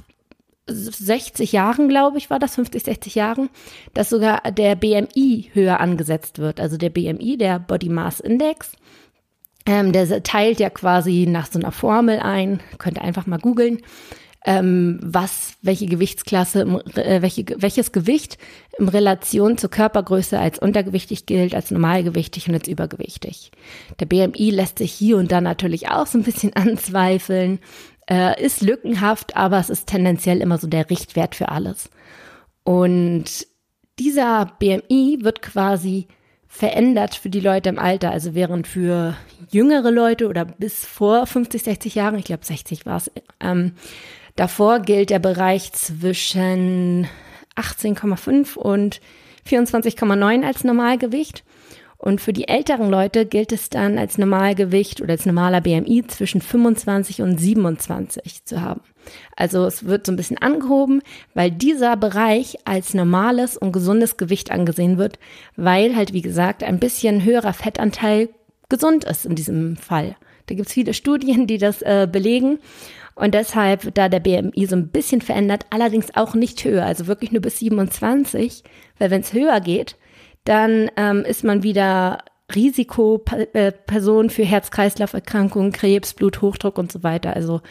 60 0.67 1.51
Jahren, 1.51 1.89
glaube 1.89 2.17
ich, 2.17 2.29
war 2.29 2.39
das, 2.39 2.55
50, 2.55 2.83
60 2.83 3.15
Jahren, 3.15 3.49
dass 3.93 4.09
sogar 4.09 4.51
der 4.51 4.75
BMI 4.75 5.51
höher 5.53 5.79
angesetzt 5.79 6.39
wird. 6.39 6.59
Also 6.59 6.77
der 6.77 6.89
BMI, 6.89 7.37
der 7.37 7.59
Body 7.59 7.89
Mass 7.89 8.19
Index, 8.19 8.71
ähm, 9.65 9.91
der 9.91 10.23
teilt 10.23 10.59
ja 10.59 10.69
quasi 10.69 11.25
nach 11.27 11.51
so 11.51 11.59
einer 11.59 11.71
Formel 11.71 12.19
ein, 12.19 12.61
könnt 12.77 12.97
ihr 12.97 13.03
einfach 13.03 13.25
mal 13.25 13.39
googeln, 13.39 13.79
ähm, 14.45 14.99
was, 15.01 15.55
welche 15.63 15.87
Gewichtsklasse, 15.87 16.61
äh, 16.95 17.23
welche, 17.23 17.45
welches 17.57 17.91
Gewicht 17.91 18.37
in 18.77 18.87
Relation 18.87 19.57
zur 19.57 19.71
Körpergröße 19.71 20.39
als 20.39 20.59
untergewichtig 20.59 21.25
gilt, 21.25 21.55
als 21.55 21.71
normalgewichtig 21.71 22.47
und 22.47 22.53
als 22.53 22.67
übergewichtig. 22.67 23.51
Der 23.99 24.05
BMI 24.05 24.51
lässt 24.51 24.77
sich 24.77 24.91
hier 24.91 25.17
und 25.17 25.31
da 25.31 25.41
natürlich 25.41 25.89
auch 25.89 26.05
so 26.05 26.19
ein 26.19 26.23
bisschen 26.23 26.53
anzweifeln, 26.55 27.59
äh, 28.07 28.39
ist 28.43 28.61
lückenhaft, 28.61 29.35
aber 29.35 29.57
es 29.57 29.71
ist 29.71 29.87
tendenziell 29.87 30.41
immer 30.41 30.59
so 30.59 30.67
der 30.67 30.91
Richtwert 30.91 31.33
für 31.33 31.49
alles. 31.49 31.89
Und 32.63 33.47
dieser 33.97 34.53
BMI 34.59 35.19
wird 35.21 35.41
quasi 35.41 36.07
verändert 36.55 37.15
für 37.15 37.29
die 37.29 37.41
Leute 37.41 37.67
im 37.67 37.77
Alter. 37.77 38.11
Also 38.11 38.33
während 38.33 38.65
für 38.65 39.15
jüngere 39.49 39.91
Leute 39.91 40.29
oder 40.29 40.45
bis 40.45 40.85
vor 40.85 41.27
50, 41.27 41.63
60 41.63 41.95
Jahren, 41.95 42.17
ich 42.17 42.25
glaube 42.25 42.45
60 42.45 42.85
war 42.85 42.97
es, 42.97 43.11
ähm, 43.41 43.73
davor 44.37 44.79
gilt 44.79 45.09
der 45.09 45.19
Bereich 45.19 45.73
zwischen 45.73 47.07
18,5 47.57 48.55
und 48.55 49.01
24,9 49.45 50.45
als 50.45 50.63
Normalgewicht. 50.63 51.43
Und 51.97 52.21
für 52.21 52.33
die 52.33 52.47
älteren 52.47 52.89
Leute 52.89 53.25
gilt 53.25 53.51
es 53.51 53.69
dann 53.69 53.97
als 53.97 54.17
Normalgewicht 54.17 55.01
oder 55.01 55.11
als 55.11 55.25
normaler 55.25 55.59
BMI 55.59 56.05
zwischen 56.07 56.39
25 56.39 57.21
und 57.21 57.37
27 57.37 58.45
zu 58.45 58.61
haben. 58.61 58.81
Also 59.35 59.65
es 59.65 59.85
wird 59.85 60.05
so 60.05 60.11
ein 60.11 60.15
bisschen 60.15 60.37
angehoben, 60.37 61.01
weil 61.33 61.51
dieser 61.51 61.97
Bereich 61.97 62.57
als 62.65 62.93
normales 62.93 63.57
und 63.57 63.71
gesundes 63.71 64.17
Gewicht 64.17 64.51
angesehen 64.51 64.97
wird, 64.97 65.19
weil 65.55 65.95
halt, 65.95 66.13
wie 66.13 66.21
gesagt, 66.21 66.63
ein 66.63 66.79
bisschen 66.79 67.23
höherer 67.23 67.53
Fettanteil 67.53 68.29
gesund 68.69 69.03
ist 69.03 69.25
in 69.25 69.35
diesem 69.35 69.77
Fall. 69.77 70.15
Da 70.47 70.55
gibt 70.55 70.67
es 70.67 70.73
viele 70.73 70.93
Studien, 70.93 71.47
die 71.47 71.57
das 71.57 71.81
äh, 71.81 72.07
belegen. 72.11 72.59
Und 73.15 73.33
deshalb, 73.33 73.93
da 73.95 74.09
der 74.09 74.19
BMI 74.19 74.65
so 74.65 74.75
ein 74.75 74.89
bisschen 74.89 75.21
verändert, 75.21 75.65
allerdings 75.69 76.15
auch 76.15 76.35
nicht 76.35 76.63
höher, 76.65 76.85
also 76.85 77.07
wirklich 77.07 77.31
nur 77.31 77.41
bis 77.41 77.59
27, 77.59 78.63
weil 78.99 79.09
wenn 79.09 79.21
es 79.21 79.31
höher 79.31 79.61
geht, 79.61 79.95
dann 80.43 80.91
ähm, 80.97 81.23
ist 81.23 81.43
man 81.43 81.63
wieder 81.63 82.19
Risikoperson 82.53 84.29
für 84.29 84.45
Herz-Kreislauf-Erkrankungen, 84.45 85.71
Krebs, 85.71 86.13
Bluthochdruck 86.13 86.77
und 86.77 86.91
so 86.91 87.01
weiter. 87.01 87.35
Also 87.35 87.61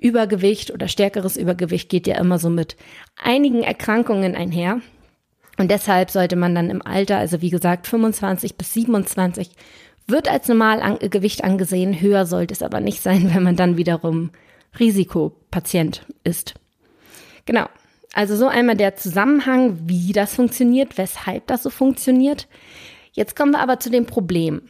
Übergewicht 0.00 0.72
oder 0.72 0.88
stärkeres 0.88 1.36
Übergewicht 1.36 1.88
geht 1.88 2.06
ja 2.06 2.18
immer 2.18 2.38
so 2.38 2.50
mit 2.50 2.76
einigen 3.16 3.62
Erkrankungen 3.62 4.34
einher. 4.34 4.80
Und 5.56 5.70
deshalb 5.70 6.10
sollte 6.10 6.34
man 6.34 6.54
dann 6.54 6.68
im 6.68 6.84
Alter, 6.84 7.18
also 7.18 7.40
wie 7.40 7.50
gesagt 7.50 7.86
25 7.86 8.56
bis 8.56 8.72
27, 8.74 9.50
wird 10.06 10.28
als 10.28 10.48
Normalgewicht 10.48 11.44
angesehen. 11.44 12.00
Höher 12.00 12.26
sollte 12.26 12.54
es 12.54 12.62
aber 12.62 12.80
nicht 12.80 13.00
sein, 13.00 13.30
wenn 13.34 13.44
man 13.44 13.56
dann 13.56 13.76
wiederum 13.76 14.30
Risikopatient 14.78 16.04
ist. 16.24 16.54
Genau. 17.44 17.66
Also 18.12 18.36
so 18.36 18.46
einmal 18.46 18.76
der 18.76 18.96
Zusammenhang, 18.96 19.78
wie 19.86 20.12
das 20.12 20.34
funktioniert, 20.34 20.98
weshalb 20.98 21.46
das 21.48 21.62
so 21.62 21.70
funktioniert. 21.70 22.46
Jetzt 23.14 23.36
kommen 23.36 23.52
wir 23.52 23.60
aber 23.60 23.80
zu 23.80 23.90
dem 23.90 24.06
Problem. 24.06 24.62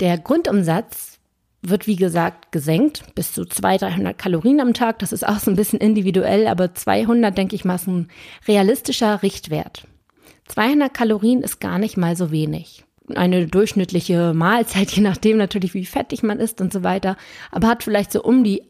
Der 0.00 0.16
Grundumsatz 0.18 1.18
wird, 1.62 1.88
wie 1.88 1.96
gesagt, 1.96 2.52
gesenkt 2.52 3.14
bis 3.16 3.32
zu 3.32 3.44
200, 3.44 3.92
300 3.92 4.18
Kalorien 4.18 4.60
am 4.60 4.74
Tag. 4.74 5.00
Das 5.00 5.12
ist 5.12 5.26
auch 5.26 5.40
so 5.40 5.50
ein 5.50 5.56
bisschen 5.56 5.80
individuell, 5.80 6.46
aber 6.46 6.74
200, 6.74 7.36
denke 7.36 7.56
ich 7.56 7.64
mal, 7.64 7.74
ist 7.74 7.88
ein 7.88 8.08
realistischer 8.46 9.22
Richtwert. 9.22 9.86
200 10.46 10.94
Kalorien 10.94 11.42
ist 11.42 11.60
gar 11.60 11.78
nicht 11.78 11.96
mal 11.96 12.16
so 12.16 12.30
wenig. 12.30 12.84
Eine 13.14 13.48
durchschnittliche 13.48 14.32
Mahlzeit, 14.34 14.90
je 14.92 15.02
nachdem 15.02 15.36
natürlich, 15.36 15.74
wie 15.74 15.86
fettig 15.86 16.22
man 16.22 16.38
ist 16.38 16.60
und 16.60 16.72
so 16.72 16.84
weiter, 16.84 17.16
aber 17.50 17.66
hat 17.66 17.82
vielleicht 17.82 18.12
so 18.12 18.22
um 18.22 18.44
die 18.44 18.62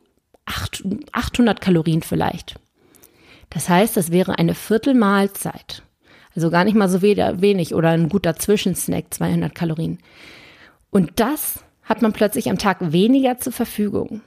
800 1.12 1.61
Kalorien 1.61 2.02
vielleicht. 2.02 2.59
Das 3.50 3.69
heißt, 3.69 3.99
das 3.99 4.11
wäre 4.11 4.38
eine 4.38 4.55
Viertelmahlzeit. 4.55 5.83
Also 6.38 6.50
gar 6.50 6.62
nicht 6.62 6.76
mal 6.76 6.88
so 6.88 7.02
wenig 7.02 7.75
oder 7.75 7.88
ein 7.88 8.09
guter 8.09 8.37
Zwischensnack, 8.37 9.07
200 9.11 9.52
Kalorien. 9.52 9.99
Und 10.90 11.18
das 11.18 11.64
hat 11.83 12.00
man 12.00 12.12
plötzlich 12.12 12.49
am 12.49 12.59
Tag 12.59 12.92
weniger 12.92 13.38
zur 13.38 13.52
Verfügung. 13.52 14.21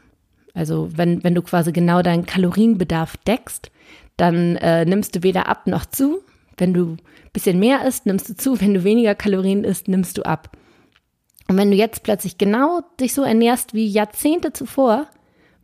Also 0.54 0.90
wenn, 0.94 1.24
wenn 1.24 1.36
du 1.36 1.42
quasi 1.42 1.72
genau 1.72 2.02
deinen 2.02 2.26
Kalorienbedarf 2.26 3.16
deckst, 3.16 3.72
dann 4.18 4.58
äh, 4.58 4.84
nimmst 4.84 5.16
du 5.16 5.24
weder 5.24 5.48
ab 5.48 5.68
noch 5.68 5.86
zu. 5.86 6.20
Wenn 6.58 6.74
du 6.74 6.98
ein 6.98 6.98
bisschen 7.32 7.60
mehr 7.60 7.86
isst, 7.86 8.06
nimmst 8.06 8.28
du 8.28 8.36
zu. 8.36 8.60
Wenn 8.60 8.74
du 8.74 8.84
weniger 8.84 9.16
Kalorien 9.16 9.64
isst, 9.64 9.88
nimmst 9.88 10.18
du 10.18 10.24
ab. 10.24 10.58
Und 11.48 11.56
wenn 11.56 11.72
du 11.72 11.78
jetzt 11.78 12.04
plötzlich 12.04 12.38
genau 12.38 12.82
dich 13.00 13.14
so 13.14 13.24
ernährst 13.24 13.74
wie 13.74 13.88
Jahrzehnte 13.88 14.52
zuvor, 14.52 15.08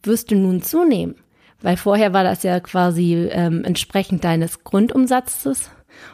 wirst 0.01 0.31
du 0.31 0.35
nun 0.35 0.61
zunehmen. 0.61 1.15
Weil 1.61 1.75
vorher 1.75 2.13
war 2.13 2.23
das 2.23 2.43
ja 2.43 2.61
quasi 2.61 3.27
ähm, 3.31 3.65
entsprechend 3.65 4.23
deines 4.23 4.63
Grundumsatzes 4.63 5.71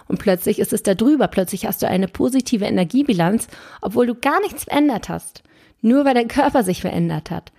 und 0.07 0.19
plötzlich 0.19 0.59
ist 0.59 0.73
es 0.73 0.83
da 0.83 0.95
drüber. 0.95 1.27
Plötzlich 1.27 1.65
hast 1.65 1.81
du 1.81 1.87
eine 1.87 2.07
positive 2.07 2.65
Energiebilanz, 2.65 3.47
obwohl 3.81 4.07
du 4.07 4.15
gar 4.15 4.39
nichts 4.41 4.65
verändert 4.65 5.09
hast. 5.09 5.43
Nur 5.81 6.05
weil 6.05 6.13
dein 6.13 6.27
Körper 6.27 6.63
sich 6.63 6.81
verändert 6.81 7.29
hat. 7.29 7.51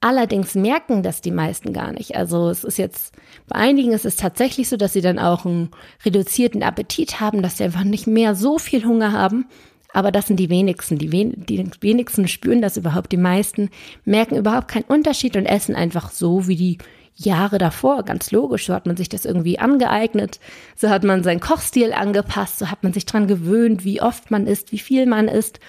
Allerdings 0.00 0.54
merken 0.54 1.02
das 1.02 1.22
die 1.22 1.30
meisten 1.30 1.72
gar 1.72 1.92
nicht. 1.92 2.14
Also 2.14 2.50
es 2.50 2.62
ist 2.62 2.76
jetzt, 2.76 3.14
bei 3.46 3.56
einigen 3.56 3.92
ist 3.92 4.04
es 4.04 4.16
tatsächlich 4.16 4.68
so, 4.68 4.76
dass 4.76 4.92
sie 4.92 5.00
dann 5.00 5.18
auch 5.18 5.46
einen 5.46 5.70
reduzierten 6.04 6.62
Appetit 6.62 7.20
haben, 7.20 7.40
dass 7.40 7.56
sie 7.56 7.64
einfach 7.64 7.84
nicht 7.84 8.06
mehr 8.06 8.34
so 8.34 8.58
viel 8.58 8.84
Hunger 8.84 9.12
haben. 9.12 9.46
Aber 9.94 10.12
das 10.12 10.26
sind 10.26 10.38
die 10.38 10.50
wenigsten. 10.50 10.98
Die, 10.98 11.10
wen 11.10 11.46
die 11.46 11.64
wenigsten 11.80 12.28
spüren 12.28 12.60
das 12.60 12.76
überhaupt. 12.76 13.12
Die 13.12 13.16
meisten 13.16 13.70
merken 14.04 14.36
überhaupt 14.36 14.68
keinen 14.68 14.84
Unterschied 14.84 15.36
und 15.36 15.46
essen 15.46 15.74
einfach 15.74 16.10
so, 16.10 16.48
wie 16.48 16.56
die 16.56 16.78
Jahre 17.14 17.58
davor, 17.58 18.02
ganz 18.02 18.30
logisch, 18.32 18.66
so 18.66 18.74
hat 18.74 18.86
man 18.86 18.96
sich 18.96 19.08
das 19.08 19.24
irgendwie 19.24 19.58
angeeignet, 19.58 20.40
so 20.76 20.90
hat 20.90 21.04
man 21.04 21.22
seinen 21.22 21.40
Kochstil 21.40 21.92
angepasst, 21.92 22.58
so 22.58 22.70
hat 22.70 22.82
man 22.82 22.92
sich 22.92 23.06
dran 23.06 23.28
gewöhnt, 23.28 23.84
wie 23.84 24.02
oft 24.02 24.30
man 24.30 24.46
isst, 24.46 24.72
wie 24.72 24.78
viel 24.78 25.06
man 25.06 25.28
isst. 25.28 25.60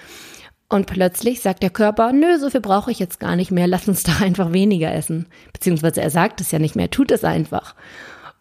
Und 0.68 0.86
plötzlich 0.86 1.40
sagt 1.40 1.62
der 1.62 1.70
Körper, 1.70 2.12
nö, 2.12 2.38
so 2.38 2.50
viel 2.50 2.60
brauche 2.60 2.90
ich 2.90 2.98
jetzt 2.98 3.20
gar 3.20 3.36
nicht 3.36 3.52
mehr, 3.52 3.68
lass 3.68 3.86
uns 3.86 4.02
doch 4.04 4.20
einfach 4.20 4.52
weniger 4.52 4.92
essen. 4.92 5.26
Beziehungsweise 5.52 6.02
er 6.02 6.10
sagt 6.10 6.40
es 6.40 6.50
ja 6.50 6.58
nicht 6.58 6.74
mehr, 6.74 6.90
tut 6.90 7.12
es 7.12 7.22
einfach. 7.22 7.76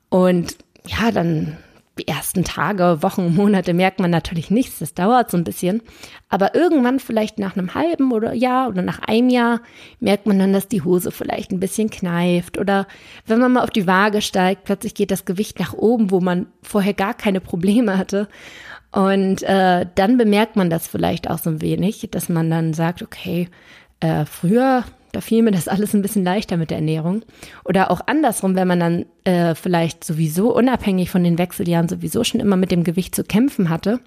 Und 0.09 0.57
ja, 0.87 1.11
dann 1.11 1.57
die 1.97 2.07
ersten 2.07 2.43
Tage, 2.43 3.01
Wochen, 3.01 3.33
Monate 3.33 3.73
merkt 3.73 3.99
man 3.99 4.11
natürlich 4.11 4.51
nichts. 4.51 4.79
Das 4.79 4.93
dauert 4.93 5.31
so 5.31 5.37
ein 5.37 5.43
bisschen. 5.43 5.81
Aber 6.29 6.53
irgendwann, 6.53 6.99
vielleicht 6.99 7.39
nach 7.39 7.55
einem 7.55 7.73
halben 7.73 8.11
oder 8.11 8.33
Jahr 8.33 8.67
oder 8.67 8.81
nach 8.81 8.99
einem 8.99 9.29
Jahr, 9.29 9.61
merkt 9.99 10.27
man 10.27 10.37
dann, 10.37 10.51
dass 10.51 10.67
die 10.67 10.81
Hose 10.81 11.11
vielleicht 11.11 11.51
ein 11.51 11.59
bisschen 11.59 11.89
kneift. 11.89 12.57
Oder 12.57 12.87
wenn 13.25 13.39
man 13.39 13.53
mal 13.53 13.63
auf 13.63 13.69
die 13.69 13.87
Waage 13.87 14.21
steigt, 14.21 14.65
plötzlich 14.65 14.93
geht 14.93 15.11
das 15.11 15.25
Gewicht 15.25 15.59
nach 15.59 15.73
oben, 15.73 16.11
wo 16.11 16.19
man 16.19 16.47
vorher 16.61 16.93
gar 16.93 17.13
keine 17.13 17.39
Probleme 17.39 17.97
hatte. 17.97 18.27
Und 18.91 19.43
äh, 19.43 19.85
dann 19.95 20.17
bemerkt 20.17 20.55
man 20.55 20.69
das 20.69 20.87
vielleicht 20.87 21.29
auch 21.29 21.39
so 21.39 21.49
ein 21.49 21.61
wenig, 21.61 22.07
dass 22.11 22.29
man 22.29 22.49
dann 22.49 22.73
sagt, 22.73 23.01
okay, 23.01 23.49
äh, 23.99 24.25
früher 24.25 24.83
da 25.15 25.21
fiel 25.21 25.43
mir 25.43 25.51
das 25.51 25.67
alles 25.69 25.93
ein 25.93 26.01
bisschen 26.01 26.25
leichter 26.25 26.57
mit 26.57 26.71
der 26.71 26.77
Ernährung. 26.77 27.23
Oder 27.63 27.89
auch 27.89 28.01
andersrum, 28.05 28.55
wenn 28.55 28.67
man 28.67 28.79
dann 28.79 29.05
äh, 29.23 29.55
vielleicht 29.55 30.03
sowieso 30.03 30.53
unabhängig 30.53 31.09
von 31.09 31.23
den 31.23 31.37
Wechseljahren 31.37 31.87
sowieso 31.87 32.23
schon 32.23 32.41
immer 32.41 32.57
mit 32.57 32.71
dem 32.71 32.83
Gewicht 32.83 33.15
zu 33.15 33.23
kämpfen 33.23 33.69
hatte 33.69 34.01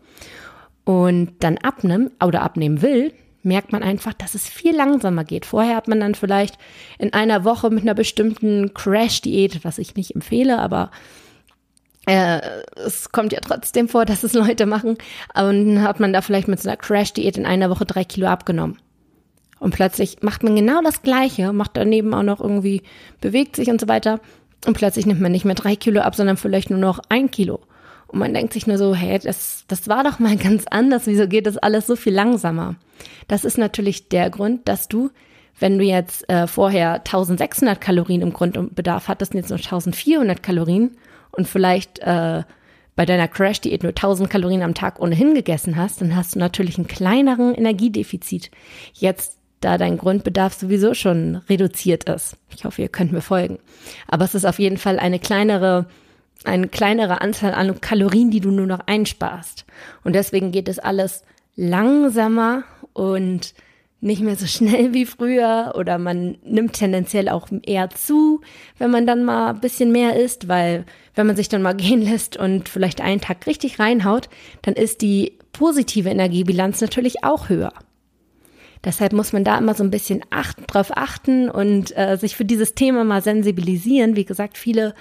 und 0.85 1.33
dann 1.41 1.57
abnimmt 1.59 2.13
oder 2.23 2.43
abnehmen 2.43 2.83
will, 2.83 3.13
merkt 3.43 3.73
man 3.73 3.83
einfach, 3.83 4.13
dass 4.13 4.35
es 4.35 4.49
viel 4.49 4.77
langsamer 4.77 5.25
geht. 5.25 5.47
Vorher 5.47 5.77
hat 5.77 5.89
man 5.89 6.01
dann 6.01 6.15
vielleicht 6.15 6.59
in 6.99 7.15
einer 7.15 7.45
Woche 7.45 7.71
mit 7.71 7.83
einer 7.83 7.95
bestimmten 7.95 8.75
Crash-Diät, 8.75 9.65
was 9.65 9.79
ich 9.79 9.95
nicht 9.95 10.15
empfehle, 10.15 10.59
aber 10.59 10.91
äh, 12.07 12.41
es 12.77 13.13
kommt 13.13 13.33
ja 13.33 13.41
trotzdem 13.41 13.89
vor, 13.89 14.05
dass 14.05 14.25
es 14.25 14.35
Leute 14.35 14.67
machen. 14.67 14.99
Und 15.35 15.83
hat 15.83 16.01
man 16.01 16.13
da 16.13 16.21
vielleicht 16.21 16.49
mit 16.49 16.61
so 16.61 16.69
einer 16.69 16.77
Crash-Diät 16.77 17.39
in 17.39 17.47
einer 17.47 17.71
Woche 17.71 17.87
drei 17.87 18.05
Kilo 18.05 18.27
abgenommen. 18.27 18.79
Und 19.61 19.75
plötzlich 19.75 20.23
macht 20.23 20.43
man 20.43 20.57
genau 20.57 20.81
das 20.83 21.03
Gleiche, 21.03 21.53
macht 21.53 21.73
daneben 21.75 22.15
auch 22.15 22.23
noch 22.23 22.41
irgendwie, 22.41 22.83
bewegt 23.21 23.57
sich 23.57 23.71
und 23.71 23.81
so 23.81 23.89
weiter. 23.89 24.21
Und 24.67 24.77
plötzlich 24.77 25.07
nimmt 25.07 25.21
man 25.21 25.33
nicht 25.33 25.45
mehr 25.45 25.55
drei 25.55 25.77
Kilo 25.77 26.01
ab, 26.01 26.15
sondern 26.15 26.37
vielleicht 26.37 26.71
nur 26.71 26.79
noch 26.79 27.01
ein 27.09 27.31
Kilo. 27.31 27.61
Und 28.09 28.19
man 28.19 28.35
denkt 28.35 28.55
sich 28.55 28.67
nur 28.67 28.79
so, 28.79 28.95
hey, 28.95 29.19
das, 29.19 29.65
das 29.69 29.87
war 29.89 30.03
doch 30.03 30.19
mal 30.19 30.37
ganz 30.39 30.67
anders. 30.69 31.07
Wieso 31.07 31.29
geht 31.29 31.47
das 31.47 31.59
alles 31.59 31.87
so 31.87 31.97
viel 31.97 32.15
langsamer? 32.15 32.77
Das 33.29 33.45
ist 33.45 33.59
natürlich 33.59 34.09
der 34.09 34.31
Grund, 34.31 34.67
dass 34.67 34.89
du, 34.89 35.11
wenn 35.59 35.79
du 35.79 35.85
jetzt 35.85 36.29
äh, 36.29 36.47
vorher 36.47 36.95
1600 36.95 37.81
Kalorien 37.81 38.23
im 38.23 38.33
Grundbedarf 38.33 39.09
hattest 39.09 39.33
und 39.33 39.39
jetzt 39.39 39.51
nur 39.51 39.59
1400 39.59 40.43
Kalorien 40.43 40.97
und 41.31 41.47
vielleicht 41.47 41.99
äh, 42.01 42.43
bei 42.97 43.07
deiner 43.07 43.29
Crash-Diät 43.29 43.85
nur 43.85 43.91
1000 43.91 44.29
Kalorien 44.29 44.63
am 44.63 44.75
Tag 44.75 44.99
ohnehin 44.99 45.35
gegessen 45.35 45.77
hast, 45.77 46.01
dann 46.01 46.17
hast 46.17 46.35
du 46.35 46.41
natürlich 46.41 46.79
einen 46.79 46.89
kleineren 46.89 47.55
Energiedefizit. 47.55 48.51
Jetzt 48.93 49.38
da 49.61 49.79
dein 49.79 49.99
Grundbedarf 49.99 50.55
sowieso 50.55 50.95
schon 50.95 51.37
reduziert 51.49 52.05
ist. 52.05 52.37
Ich 52.55 52.65
hoffe, 52.65 52.83
ihr 52.83 52.89
könnt 52.89 53.13
mir 53.13 53.21
folgen. 53.21 53.59
Aber 54.07 54.25
es 54.25 54.35
ist 54.35 54.45
auf 54.45 54.59
jeden 54.59 54.79
Fall 54.79 54.99
eine 54.99 55.19
kleinere, 55.19 55.87
eine 56.45 56.69
kleinere 56.69 57.21
Anzahl 57.21 57.55
an 57.55 57.81
Kalorien, 57.81 58.31
die 58.31 58.41
du 58.41 58.51
nur 58.51 58.67
noch 58.67 58.81
einsparst. 58.87 59.65
Und 60.05 60.15
deswegen 60.15 60.53
geht 60.53 60.69
es 60.69 60.79
alles 60.79 61.25
langsamer 61.57 62.65
und 62.93 63.55
nicht 64.01 64.23
mehr 64.23 64.37
so 64.37 64.47
schnell 64.47 64.95
wie 64.95 65.07
früher 65.07 65.75
oder 65.77 65.99
man 65.99 66.39
nimmt 66.45 66.75
tendenziell 66.75 67.29
auch 67.29 67.49
eher 67.63 67.91
zu, 67.91 68.41
wenn 68.79 68.91
man 68.91 69.07
dann 69.07 69.25
mal 69.25 69.51
ein 69.51 69.61
bisschen 69.61 69.91
mehr 69.91 70.17
isst, 70.17 70.47
weil 70.49 70.85
wenn 71.15 71.27
man 71.27 71.37
sich 71.37 71.49
dann 71.49 71.63
mal 71.63 71.75
gehen 71.77 72.03
lässt 72.03 72.37
und 72.37 72.69
vielleicht 72.69 73.01
einen 73.01 73.21
Tag 73.21 73.47
richtig 73.47 73.79
reinhaut, 73.79 74.29
dann 74.63 74.75
ist 74.75 75.03
die 75.03 75.33
positive 75.53 76.09
Energiebilanz 76.09 76.81
natürlich 76.81 77.25
auch 77.25 77.49
höher. 77.49 77.73
Deshalb 78.85 79.13
muss 79.13 79.33
man 79.33 79.45
da 79.45 79.59
immer 79.59 79.75
so 79.75 79.83
ein 79.83 79.91
bisschen 79.91 80.23
achten, 80.31 80.65
drauf 80.67 80.91
achten 80.97 81.51
und 81.51 81.97
äh, 81.97 82.17
sich 82.17 82.37
für 82.37 82.45
dieses 82.45 82.75
Thema 82.75 83.05
mal 83.05 83.23
sensibilisieren. 83.23 84.17
Wie 84.17 84.25
gesagt, 84.25 84.57
viele 84.57 84.95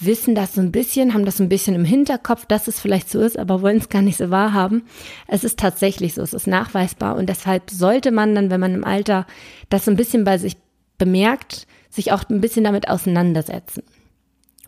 wissen 0.00 0.34
das 0.34 0.54
so 0.54 0.60
ein 0.60 0.72
bisschen, 0.72 1.14
haben 1.14 1.24
das 1.24 1.36
so 1.38 1.42
ein 1.42 1.48
bisschen 1.48 1.74
im 1.74 1.84
Hinterkopf, 1.84 2.46
dass 2.46 2.68
es 2.68 2.80
vielleicht 2.80 3.08
so 3.08 3.20
ist, 3.20 3.38
aber 3.38 3.62
wollen 3.62 3.78
es 3.78 3.88
gar 3.88 4.02
nicht 4.02 4.18
so 4.18 4.30
wahrhaben. 4.30 4.82
Es 5.28 5.44
ist 5.44 5.58
tatsächlich 5.58 6.14
so, 6.14 6.22
es 6.22 6.34
ist 6.34 6.46
nachweisbar 6.46 7.16
und 7.16 7.28
deshalb 7.28 7.70
sollte 7.70 8.10
man 8.10 8.34
dann, 8.34 8.50
wenn 8.50 8.60
man 8.60 8.74
im 8.74 8.84
Alter 8.84 9.26
das 9.68 9.84
so 9.84 9.90
ein 9.90 9.96
bisschen 9.96 10.24
bei 10.24 10.38
sich 10.38 10.56
bemerkt, 10.98 11.66
sich 11.90 12.12
auch 12.12 12.28
ein 12.28 12.40
bisschen 12.40 12.64
damit 12.64 12.88
auseinandersetzen. 12.88 13.82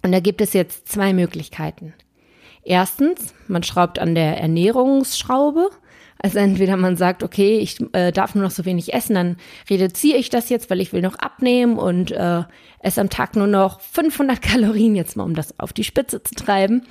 Und 0.02 0.12
da 0.12 0.20
gibt 0.20 0.40
es 0.40 0.52
jetzt 0.52 0.88
zwei 0.88 1.12
Möglichkeiten. 1.12 1.94
Erstens, 2.62 3.34
man 3.48 3.62
schraubt 3.62 3.98
an 3.98 4.14
der 4.14 4.38
Ernährungsschraube. 4.38 5.70
Also 6.18 6.38
entweder 6.38 6.76
man 6.76 6.96
sagt, 6.96 7.22
okay, 7.22 7.58
ich 7.58 7.78
äh, 7.92 8.10
darf 8.10 8.34
nur 8.34 8.44
noch 8.44 8.50
so 8.50 8.64
wenig 8.64 8.94
essen, 8.94 9.14
dann 9.14 9.36
reduziere 9.68 10.18
ich 10.18 10.30
das 10.30 10.48
jetzt, 10.48 10.70
weil 10.70 10.80
ich 10.80 10.92
will 10.92 11.02
noch 11.02 11.16
abnehmen 11.16 11.78
und 11.78 12.10
äh, 12.10 12.42
esse 12.80 13.00
am 13.00 13.10
Tag 13.10 13.36
nur 13.36 13.46
noch 13.46 13.80
500 13.80 14.40
Kalorien, 14.42 14.96
jetzt 14.96 15.16
mal 15.16 15.24
um 15.24 15.34
das 15.34 15.58
auf 15.58 15.72
die 15.72 15.84
Spitze 15.84 16.22
zu 16.22 16.34
treiben. 16.34 16.82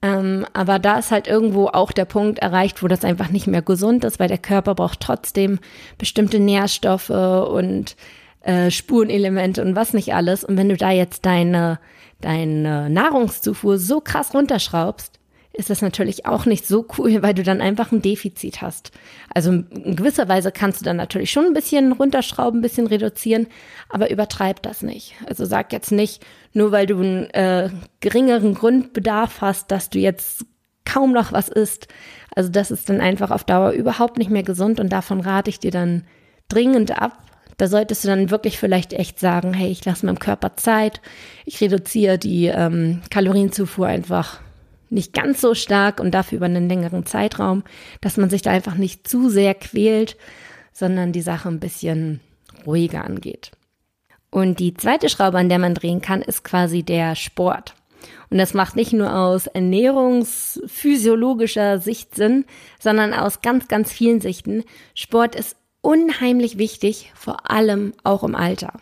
Ähm, 0.00 0.46
aber 0.52 0.78
da 0.78 0.98
ist 0.98 1.12
halt 1.12 1.28
irgendwo 1.28 1.68
auch 1.68 1.92
der 1.92 2.04
Punkt 2.04 2.40
erreicht, 2.40 2.82
wo 2.82 2.88
das 2.88 3.04
einfach 3.04 3.30
nicht 3.30 3.46
mehr 3.46 3.62
gesund 3.62 4.04
ist, 4.04 4.18
weil 4.18 4.28
der 4.28 4.38
Körper 4.38 4.74
braucht 4.74 5.00
trotzdem 5.00 5.60
bestimmte 5.96 6.40
Nährstoffe 6.40 7.10
und 7.10 7.96
äh, 8.42 8.70
Spurenelemente 8.70 9.62
und 9.62 9.76
was 9.76 9.92
nicht 9.92 10.14
alles. 10.14 10.42
Und 10.42 10.56
wenn 10.56 10.68
du 10.68 10.76
da 10.76 10.90
jetzt 10.90 11.24
deine, 11.24 11.78
deine 12.20 12.90
Nahrungszufuhr 12.90 13.78
so 13.78 14.00
krass 14.00 14.34
runterschraubst, 14.34 15.20
ist 15.54 15.70
das 15.70 15.82
natürlich 15.82 16.24
auch 16.26 16.46
nicht 16.46 16.66
so 16.66 16.86
cool, 16.96 17.22
weil 17.22 17.34
du 17.34 17.42
dann 17.42 17.60
einfach 17.60 17.92
ein 17.92 18.02
Defizit 18.02 18.62
hast. 18.62 18.90
Also 19.34 19.50
in 19.50 19.96
gewisser 19.96 20.28
Weise 20.28 20.50
kannst 20.50 20.80
du 20.80 20.84
dann 20.84 20.96
natürlich 20.96 21.30
schon 21.30 21.46
ein 21.46 21.52
bisschen 21.52 21.92
runterschrauben, 21.92 22.60
ein 22.60 22.62
bisschen 22.62 22.86
reduzieren, 22.86 23.46
aber 23.88 24.10
übertreib 24.10 24.62
das 24.62 24.82
nicht. 24.82 25.14
Also 25.26 25.44
sag 25.44 25.72
jetzt 25.72 25.92
nicht, 25.92 26.24
nur 26.52 26.72
weil 26.72 26.86
du 26.86 26.98
einen 26.98 27.30
äh, 27.30 27.70
geringeren 28.00 28.54
Grundbedarf 28.54 29.40
hast, 29.40 29.70
dass 29.70 29.90
du 29.90 29.98
jetzt 29.98 30.46
kaum 30.84 31.12
noch 31.12 31.32
was 31.32 31.48
isst. 31.48 31.88
Also 32.34 32.50
das 32.50 32.70
ist 32.70 32.88
dann 32.88 33.00
einfach 33.00 33.30
auf 33.30 33.44
Dauer 33.44 33.72
überhaupt 33.72 34.18
nicht 34.18 34.30
mehr 34.30 34.42
gesund 34.42 34.80
und 34.80 34.90
davon 34.90 35.20
rate 35.20 35.50
ich 35.50 35.60
dir 35.60 35.70
dann 35.70 36.04
dringend 36.48 36.98
ab, 37.00 37.18
da 37.58 37.68
solltest 37.68 38.04
du 38.04 38.08
dann 38.08 38.30
wirklich 38.30 38.58
vielleicht 38.58 38.92
echt 38.92 39.20
sagen, 39.20 39.54
hey, 39.54 39.70
ich 39.70 39.84
lasse 39.84 40.06
meinem 40.06 40.18
Körper 40.18 40.56
Zeit, 40.56 41.00
ich 41.44 41.60
reduziere 41.60 42.18
die 42.18 42.46
ähm, 42.46 43.02
Kalorienzufuhr 43.10 43.86
einfach 43.86 44.40
nicht 44.92 45.12
ganz 45.12 45.40
so 45.40 45.54
stark 45.54 45.98
und 46.00 46.12
dafür 46.12 46.36
über 46.36 46.46
einen 46.46 46.68
längeren 46.68 47.06
Zeitraum, 47.06 47.62
dass 48.00 48.16
man 48.16 48.30
sich 48.30 48.42
da 48.42 48.50
einfach 48.50 48.74
nicht 48.74 49.08
zu 49.08 49.28
sehr 49.28 49.54
quält, 49.54 50.16
sondern 50.72 51.12
die 51.12 51.22
Sache 51.22 51.48
ein 51.48 51.60
bisschen 51.60 52.18
ruhiger 52.66 53.04
angeht. 53.04 53.52
Und 54.30 54.58
die 54.60 54.74
zweite 54.74 55.08
Schraube, 55.08 55.38
an 55.38 55.48
der 55.48 55.58
man 55.58 55.74
drehen 55.74 56.00
kann, 56.00 56.22
ist 56.22 56.44
quasi 56.44 56.82
der 56.82 57.14
Sport. 57.16 57.74
Und 58.30 58.38
das 58.38 58.54
macht 58.54 58.76
nicht 58.76 58.94
nur 58.94 59.14
aus 59.14 59.46
ernährungsphysiologischer 59.46 61.78
Sicht 61.78 62.14
Sinn, 62.14 62.46
sondern 62.80 63.12
aus 63.12 63.42
ganz, 63.42 63.68
ganz 63.68 63.92
vielen 63.92 64.22
Sichten. 64.22 64.64
Sport 64.94 65.34
ist 65.34 65.56
unheimlich 65.82 66.56
wichtig, 66.56 67.12
vor 67.14 67.50
allem 67.50 67.92
auch 68.04 68.24
im 68.24 68.34
Alter. 68.34 68.72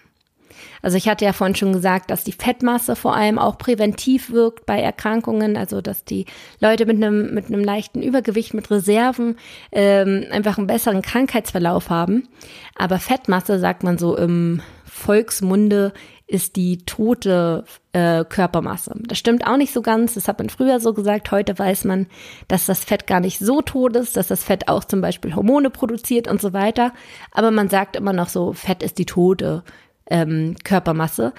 Also 0.83 0.97
ich 0.97 1.09
hatte 1.09 1.25
ja 1.25 1.33
vorhin 1.33 1.57
schon 1.57 1.73
gesagt, 1.73 2.11
dass 2.11 2.25
die 2.25 2.33
Fettmasse 2.33 2.97
vor 2.97 3.15
allem 3.15 3.39
auch 3.39 3.59
präventiv 3.59 4.31
wirkt 4.31 4.67
bei 4.67 4.81
Erkrankungen, 4.81 5.57
also 5.57 5.81
dass 5.81 6.05
die 6.05 6.27
Leute 6.61 6.87
mit 6.87 6.97
einem 6.97 7.35
mit 7.35 7.47
einem 7.47 7.65
leichten 7.65 8.03
Übergewicht, 8.03 8.55
mit 8.55 8.71
Reserven 8.71 9.37
ähm, 9.73 10.25
einfach 10.31 10.59
einen 10.59 10.67
besseren 10.67 11.03
Krankheitsverlauf 11.03 11.91
haben. 11.91 12.29
Aber 12.77 12.99
Fettmasse, 12.99 13.59
sagt 13.59 13.83
man 13.83 13.99
so 13.99 14.17
im 14.17 14.63
Volksmunde, 14.85 15.93
ist 16.31 16.55
die 16.57 16.79
tote 16.85 17.65
äh, 17.93 18.25
Körpermasse. 18.25 18.95
Das 19.03 19.19
stimmt 19.19 19.47
auch 19.47 19.57
nicht 19.57 19.73
so 19.73 19.83
ganz. 19.83 20.15
Das 20.15 20.29
hat 20.29 20.39
man 20.39 20.49
früher 20.49 20.79
so 20.79 20.95
gesagt. 20.95 21.33
Heute 21.33 21.59
weiß 21.59 21.85
man, 21.85 22.07
dass 22.47 22.67
das 22.67 22.85
Fett 22.85 23.07
gar 23.09 23.19
nicht 23.19 23.41
so 23.41 23.63
tot 23.63 23.97
ist, 23.97 24.17
dass 24.17 24.29
das 24.29 24.45
Fett 24.45 24.69
auch 24.69 24.85
zum 24.85 25.01
Beispiel 25.01 25.35
Hormone 25.35 25.71
produziert 25.71 26.29
und 26.29 26.41
so 26.41 26.53
weiter. 26.53 26.93
Aber 27.33 27.51
man 27.51 27.69
sagt 27.69 27.97
immer 27.97 28.13
noch 28.13 28.29
so, 28.29 28.53
Fett 28.53 28.83
ist 28.83 28.99
die 28.99 29.07
tote 29.07 29.65
ähm, 30.11 30.57
Körpermasse, 30.65 31.33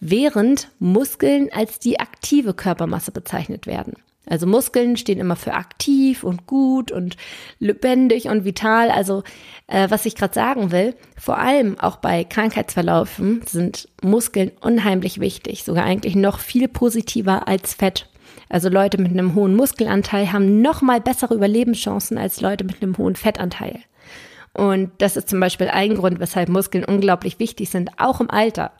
während 0.00 0.70
Muskeln 0.78 1.50
als 1.52 1.78
die 1.78 2.00
aktive 2.00 2.54
Körpermasse 2.54 3.12
bezeichnet 3.12 3.66
werden. 3.66 3.94
Also 4.26 4.46
Muskeln 4.46 4.96
stehen 4.96 5.18
immer 5.18 5.34
für 5.34 5.54
aktiv 5.54 6.22
und 6.22 6.46
gut 6.46 6.92
und 6.92 7.16
lebendig 7.58 8.26
und 8.26 8.44
vital. 8.44 8.90
Also 8.90 9.24
äh, 9.66 9.90
was 9.90 10.06
ich 10.06 10.14
gerade 10.14 10.34
sagen 10.34 10.70
will, 10.70 10.94
vor 11.18 11.38
allem 11.38 11.78
auch 11.80 11.96
bei 11.96 12.24
Krankheitsverlaufen 12.24 13.42
sind 13.46 13.88
Muskeln 14.02 14.52
unheimlich 14.60 15.20
wichtig, 15.20 15.64
sogar 15.64 15.84
eigentlich 15.84 16.14
noch 16.14 16.38
viel 16.38 16.68
positiver 16.68 17.48
als 17.48 17.74
Fett. 17.74 18.08
Also 18.48 18.68
Leute 18.68 19.00
mit 19.00 19.12
einem 19.12 19.34
hohen 19.34 19.56
Muskelanteil 19.56 20.32
haben 20.32 20.60
noch 20.60 20.82
mal 20.82 21.00
bessere 21.00 21.34
Überlebenschancen 21.34 22.18
als 22.18 22.40
Leute 22.40 22.64
mit 22.64 22.82
einem 22.82 22.98
hohen 22.98 23.16
Fettanteil. 23.16 23.80
Und 24.52 24.90
das 24.98 25.16
ist 25.16 25.28
zum 25.28 25.40
Beispiel 25.40 25.68
ein 25.68 25.94
Grund, 25.94 26.18
weshalb 26.18 26.48
Muskeln 26.48 26.84
unglaublich 26.84 27.38
wichtig 27.38 27.70
sind, 27.70 27.90
auch 27.98 28.20
im 28.20 28.30
Alter. 28.30 28.72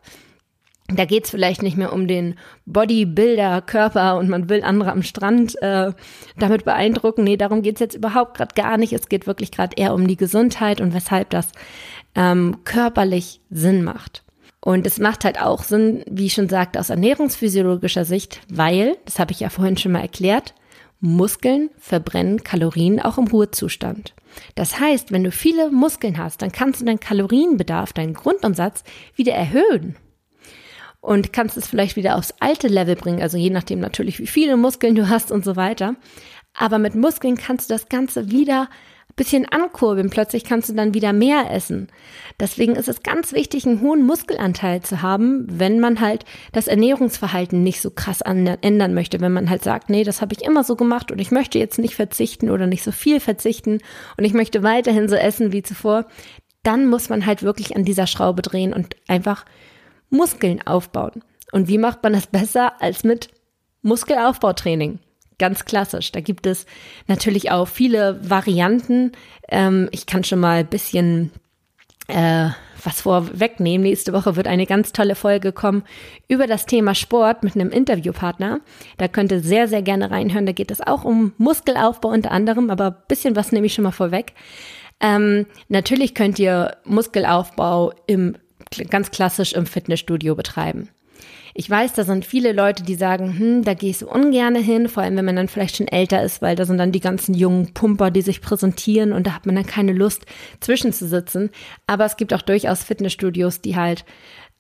Da 0.93 1.05
geht 1.05 1.25
es 1.25 1.31
vielleicht 1.31 1.63
nicht 1.63 1.77
mehr 1.77 1.93
um 1.93 2.09
den 2.09 2.35
Bodybuilder-Körper 2.67 4.19
und 4.19 4.29
man 4.29 4.49
will 4.49 4.65
andere 4.65 4.91
am 4.91 5.03
Strand 5.03 5.61
äh, 5.63 5.93
damit 6.37 6.65
beeindrucken. 6.65 7.23
Nee, 7.23 7.37
darum 7.37 7.63
geht 7.63 7.77
es 7.77 7.81
jetzt 7.81 7.95
überhaupt 7.95 8.37
gerade 8.37 8.55
gar 8.55 8.77
nicht. 8.77 8.93
Es 8.93 9.09
geht 9.09 9.29
wirklich 9.29 9.53
gerade 9.53 9.77
eher 9.77 9.95
um 9.95 10.09
die 10.09 10.17
Gesundheit 10.17 10.81
und 10.81 10.93
weshalb 10.93 11.31
das 11.31 11.53
ähm, 12.17 12.59
körperlich 12.65 13.41
Sinn 13.51 13.85
macht. 13.85 14.25
Und 14.61 14.87
es 14.87 14.99
macht 14.99 15.25
halt 15.25 15.41
auch 15.41 15.63
Sinn, 15.63 16.03
wie 16.11 16.27
ich 16.27 16.35
schon 16.35 16.49
sagte, 16.49 16.81
aus 16.81 16.91
ernährungsphysiologischer 16.91 18.05
Sicht, 18.05 18.41
weil, 18.51 18.97
das 19.05 19.19
habe 19.19 19.33
ich 19.33 19.41
ja 19.41 19.49
vorhin 19.49 19.77
schon 19.77 19.93
mal 19.93 20.03
erklärt, 20.03 20.55
Muskeln 21.01 21.71
verbrennen 21.79 22.45
Kalorien 22.45 23.01
auch 23.01 23.19
im 23.19 23.27
Ruhezustand. 23.27 24.15
Das 24.55 24.79
heißt, 24.79 25.13
wenn 25.13 25.25
du 25.25 25.33
viele 25.33 25.71
Muskeln 25.71 26.19
hast, 26.19 26.43
dann 26.43 26.53
kannst 26.53 26.81
du 26.81 26.85
deinen 26.85 27.01
Kalorienbedarf, 27.01 27.93
deinen 27.93 28.15
Grundumsatz 28.15 28.85
wieder 29.17 29.33
erhöhen 29.33 29.97
und 31.01 31.33
kannst 31.33 31.57
es 31.57 31.67
vielleicht 31.67 31.97
wieder 31.97 32.17
aufs 32.17 32.35
alte 32.41 32.69
Level 32.69 32.97
bringen, 32.97 33.23
also 33.23 33.39
je 33.39 33.51
nachdem 33.51 33.81
natürlich, 33.81 34.19
wie 34.19 34.27
viele 34.27 34.57
Muskeln 34.57 34.95
du 34.95 35.09
hast 35.09 35.33
und 35.33 35.45
so 35.45 35.57
weiter. 35.57 35.97
Aber 36.53 36.79
mit 36.79 36.95
Muskeln 36.95 37.37
kannst 37.37 37.71
du 37.71 37.75
das 37.75 37.89
Ganze 37.89 38.31
wieder 38.31 38.69
bisschen 39.17 39.47
ankurbeln. 39.47 40.11
Plötzlich 40.11 40.45
kannst 40.45 40.69
du 40.69 40.75
dann 40.75 40.95
wieder 40.95 41.13
mehr 41.13 41.51
essen. 41.51 41.89
Deswegen 42.39 42.77
ist 42.77 42.89
es 42.89 43.03
ganz 43.03 43.33
wichtig, 43.33 43.67
einen 43.67 43.81
hohen 43.81 44.07
Muskelanteil 44.07 44.83
zu 44.83 45.03
haben, 45.03 45.47
wenn 45.49 45.81
man 45.81 46.01
halt 46.01 46.25
das 46.53 46.69
Ernährungsverhalten 46.69 47.63
nicht 47.63 47.81
so 47.81 47.91
krass 47.91 48.21
ändern 48.23 48.95
möchte. 48.95 49.21
Wenn 49.21 49.33
man 49.33 49.51
halt 49.51 49.63
sagt, 49.63 49.91
nee, 49.91 50.05
das 50.05 50.21
habe 50.21 50.35
ich 50.35 50.43
immer 50.43 50.65
so 50.65 50.77
gemacht 50.77 51.11
und 51.11 51.19
ich 51.19 51.31
möchte 51.31 51.59
jetzt 51.59 51.79
nicht 51.79 51.95
verzichten 51.95 52.51
oder 52.51 52.67
nicht 52.67 52.83
so 52.83 52.93
viel 52.93 53.21
verzichten 53.21 53.79
und 54.17 54.25
ich 54.25 54.33
möchte 54.33 54.63
weiterhin 54.63 55.09
so 55.09 55.17
essen 55.17 55.53
wie 55.53 55.63
zuvor, 55.63 56.07
dann 56.63 56.87
muss 56.87 57.09
man 57.09 57.27
halt 57.27 57.43
wirklich 57.43 57.77
an 57.77 57.85
dieser 57.85 58.07
Schraube 58.07 58.43
drehen 58.43 58.73
und 58.73 58.97
einfach 59.09 59.45
Muskeln 60.11 60.67
aufbauen. 60.67 61.23
Und 61.53 61.69
wie 61.69 61.79
macht 61.79 62.03
man 62.03 62.13
das 62.13 62.27
besser 62.27 62.81
als 62.81 63.05
mit 63.05 63.29
Muskelaufbautraining? 63.83 64.99
Ganz 65.41 65.65
klassisch. 65.65 66.13
Da 66.13 66.21
gibt 66.21 66.47
es 66.47 66.67
natürlich 67.07 67.51
auch 67.51 67.67
viele 67.67 68.21
Varianten. 68.29 69.13
Ähm, 69.49 69.89
ich 69.91 70.05
kann 70.05 70.23
schon 70.23 70.39
mal 70.39 70.59
ein 70.59 70.67
bisschen 70.67 71.31
äh, 72.09 72.51
was 72.85 73.01
vorwegnehmen. 73.01 73.87
Nächste 73.87 74.13
Woche 74.13 74.37
wird 74.37 74.47
eine 74.47 74.67
ganz 74.67 74.93
tolle 74.93 75.15
Folge 75.15 75.53
kommen 75.53 75.83
über 76.29 76.47
das 76.47 76.67
Thema 76.67 76.95
Sport 76.95 77.43
mit 77.43 77.55
einem 77.55 77.71
Interviewpartner. 77.71 78.61
Da 78.99 79.09
könnt 79.09 79.33
ihr 79.33 79.41
sehr, 79.41 79.67
sehr 79.67 79.81
gerne 79.81 80.11
reinhören. 80.11 80.45
Da 80.45 80.53
geht 80.53 80.71
es 80.71 80.83
auch 80.83 81.05
um 81.05 81.33
Muskelaufbau 81.39 82.11
unter 82.11 82.33
anderem, 82.33 82.69
aber 82.69 82.89
ein 82.89 82.97
bisschen 83.09 83.35
was 83.35 83.51
nehme 83.51 83.65
ich 83.65 83.73
schon 83.73 83.85
mal 83.85 83.93
vorweg. 83.93 84.35
Ähm, 85.01 85.47
natürlich 85.71 86.15
könnt 86.15 86.39
ihr 86.39 86.77
Muskelaufbau 86.85 87.95
im 88.07 88.37
ganz 88.91 89.11
klassisch 89.11 89.55
im 89.55 89.65
Fitnessstudio 89.65 90.35
betreiben. 90.35 90.91
Ich 91.55 91.69
weiß, 91.69 91.95
da 91.95 92.05
sind 92.05 92.25
viele 92.25 92.53
Leute, 92.53 92.83
die 92.83 92.95
sagen, 92.95 93.39
hm, 93.39 93.65
da 93.65 93.75
gehe 93.75 93.91
ich 93.91 93.99
so 93.99 94.11
ungern 94.11 94.55
hin, 94.55 94.89
vor 94.89 95.03
allem 95.03 95.17
wenn 95.17 95.25
man 95.25 95.37
dann 95.37 95.49
vielleicht 95.49 95.77
schon 95.77 95.89
älter 95.89 96.23
ist, 96.23 96.43
weil 96.43 96.57
da 96.57 96.65
sind 96.65 96.79
dann 96.79 96.93
die 96.93 97.01
ganzen 97.01 97.35
jungen 97.35 97.75
Pumper, 97.75 98.11
die 98.11 98.23
sich 98.23 98.41
präsentieren 98.41 99.13
und 99.13 99.27
da 99.27 99.35
hat 99.35 99.47
man 99.47 99.57
dann 99.57 99.67
keine 99.67 99.93
Lust, 99.93 100.27
zwischenzusitzen. 100.61 101.51
Aber 101.87 102.05
es 102.05 102.17
gibt 102.17 102.33
auch 102.35 102.43
durchaus 102.43 102.85
Fitnessstudios, 102.85 103.61
die 103.61 103.77
halt, 103.77 104.05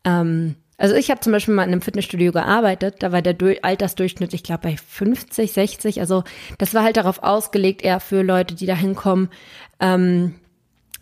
ähm, 0.04 0.56
also 0.78 0.94
ich 0.94 1.10
habe 1.10 1.20
zum 1.20 1.32
Beispiel 1.32 1.54
mal 1.54 1.64
in 1.64 1.72
einem 1.72 1.82
Fitnessstudio 1.82 2.32
gearbeitet, 2.32 2.96
da 3.00 3.12
war 3.12 3.22
der 3.22 3.36
Altersdurchschnitt, 3.62 4.32
ich 4.32 4.42
glaube, 4.42 4.62
bei 4.62 4.76
50, 4.76 5.52
60. 5.52 6.00
Also 6.00 6.24
das 6.58 6.74
war 6.74 6.82
halt 6.82 6.96
darauf 6.96 7.22
ausgelegt, 7.22 7.82
eher 7.82 8.00
für 8.00 8.22
Leute, 8.22 8.54
die 8.54 8.66
da 8.66 8.74
hinkommen, 8.74 9.28
ähm, 9.78 10.34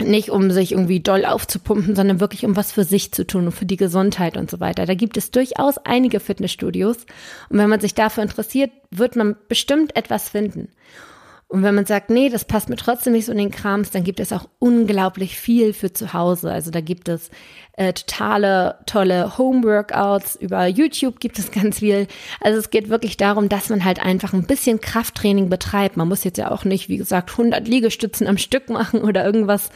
nicht 0.03 0.31
um 0.31 0.51
sich 0.51 0.73
irgendwie 0.73 1.01
doll 1.01 1.25
aufzupumpen, 1.25 1.97
sondern 1.97 2.21
wirklich 2.21 2.45
um 2.45 2.57
was 2.57 2.73
für 2.73 2.85
sich 2.85 3.13
zu 3.13 3.27
tun 3.27 3.47
und 3.47 3.53
für 3.53 3.67
die 3.67 3.77
Gesundheit 3.77 4.37
und 4.37 4.51
so 4.51 4.61
weiter. 4.61 4.87
Da 4.87 4.95
gibt 4.95 5.17
es 5.17 5.31
durchaus 5.31 5.79
einige 5.79 6.21
Fitnessstudios 6.21 6.99
und 7.49 7.59
wenn 7.59 7.69
man 7.69 7.81
sich 7.81 7.95
dafür 7.95 8.23
interessiert, 8.23 8.71
wird 8.91 9.17
man 9.17 9.37
bestimmt 9.49 9.97
etwas 9.97 10.29
finden. 10.29 10.69
Und 11.51 11.63
wenn 11.63 11.75
man 11.75 11.87
sagt, 11.87 12.11
nee, 12.11 12.29
das 12.29 12.45
passt 12.45 12.69
mir 12.69 12.77
trotzdem 12.77 13.15
nicht 13.15 13.25
so 13.25 13.33
in 13.33 13.39
den 13.39 13.51
Krams, 13.51 13.91
dann 13.91 14.05
gibt 14.05 14.21
es 14.21 14.35
auch 14.35 14.51
unglaublich 14.59 15.39
viel 15.39 15.73
für 15.73 15.95
zu 15.95 16.13
Hause. 16.13 16.53
Also 16.53 16.71
da 16.71 16.83
gibt 16.83 17.09
es 17.09 17.31
äh, 17.73 17.95
totale 17.95 18.81
tolle 18.85 19.39
Home-Workouts. 19.39 20.37
Über 20.37 20.67
YouTube 20.67 21.21
gibt 21.21 21.39
es 21.39 21.51
ganz 21.53 21.79
viel. 21.79 22.07
Also 22.43 22.59
es 22.59 22.69
geht 22.69 22.91
wirklich 22.91 23.17
darum, 23.17 23.49
dass 23.49 23.71
man 23.71 23.83
halt 23.83 23.99
einfach 24.03 24.35
ein 24.35 24.47
bisschen 24.47 24.83
Krafttraining 24.83 25.49
betreibt. 25.49 25.97
Man 25.97 26.09
muss 26.09 26.23
jetzt 26.23 26.37
ja 26.37 26.51
auch 26.51 26.67
nicht, 26.67 26.91
wie 26.91 26.99
gesagt, 26.99 27.31
100 27.31 27.67
Liegestützen 27.67 28.27
am 28.27 28.37
Stück 28.37 28.69
machen 28.69 29.01
oder 29.01 29.25
irgendwas, 29.25 29.71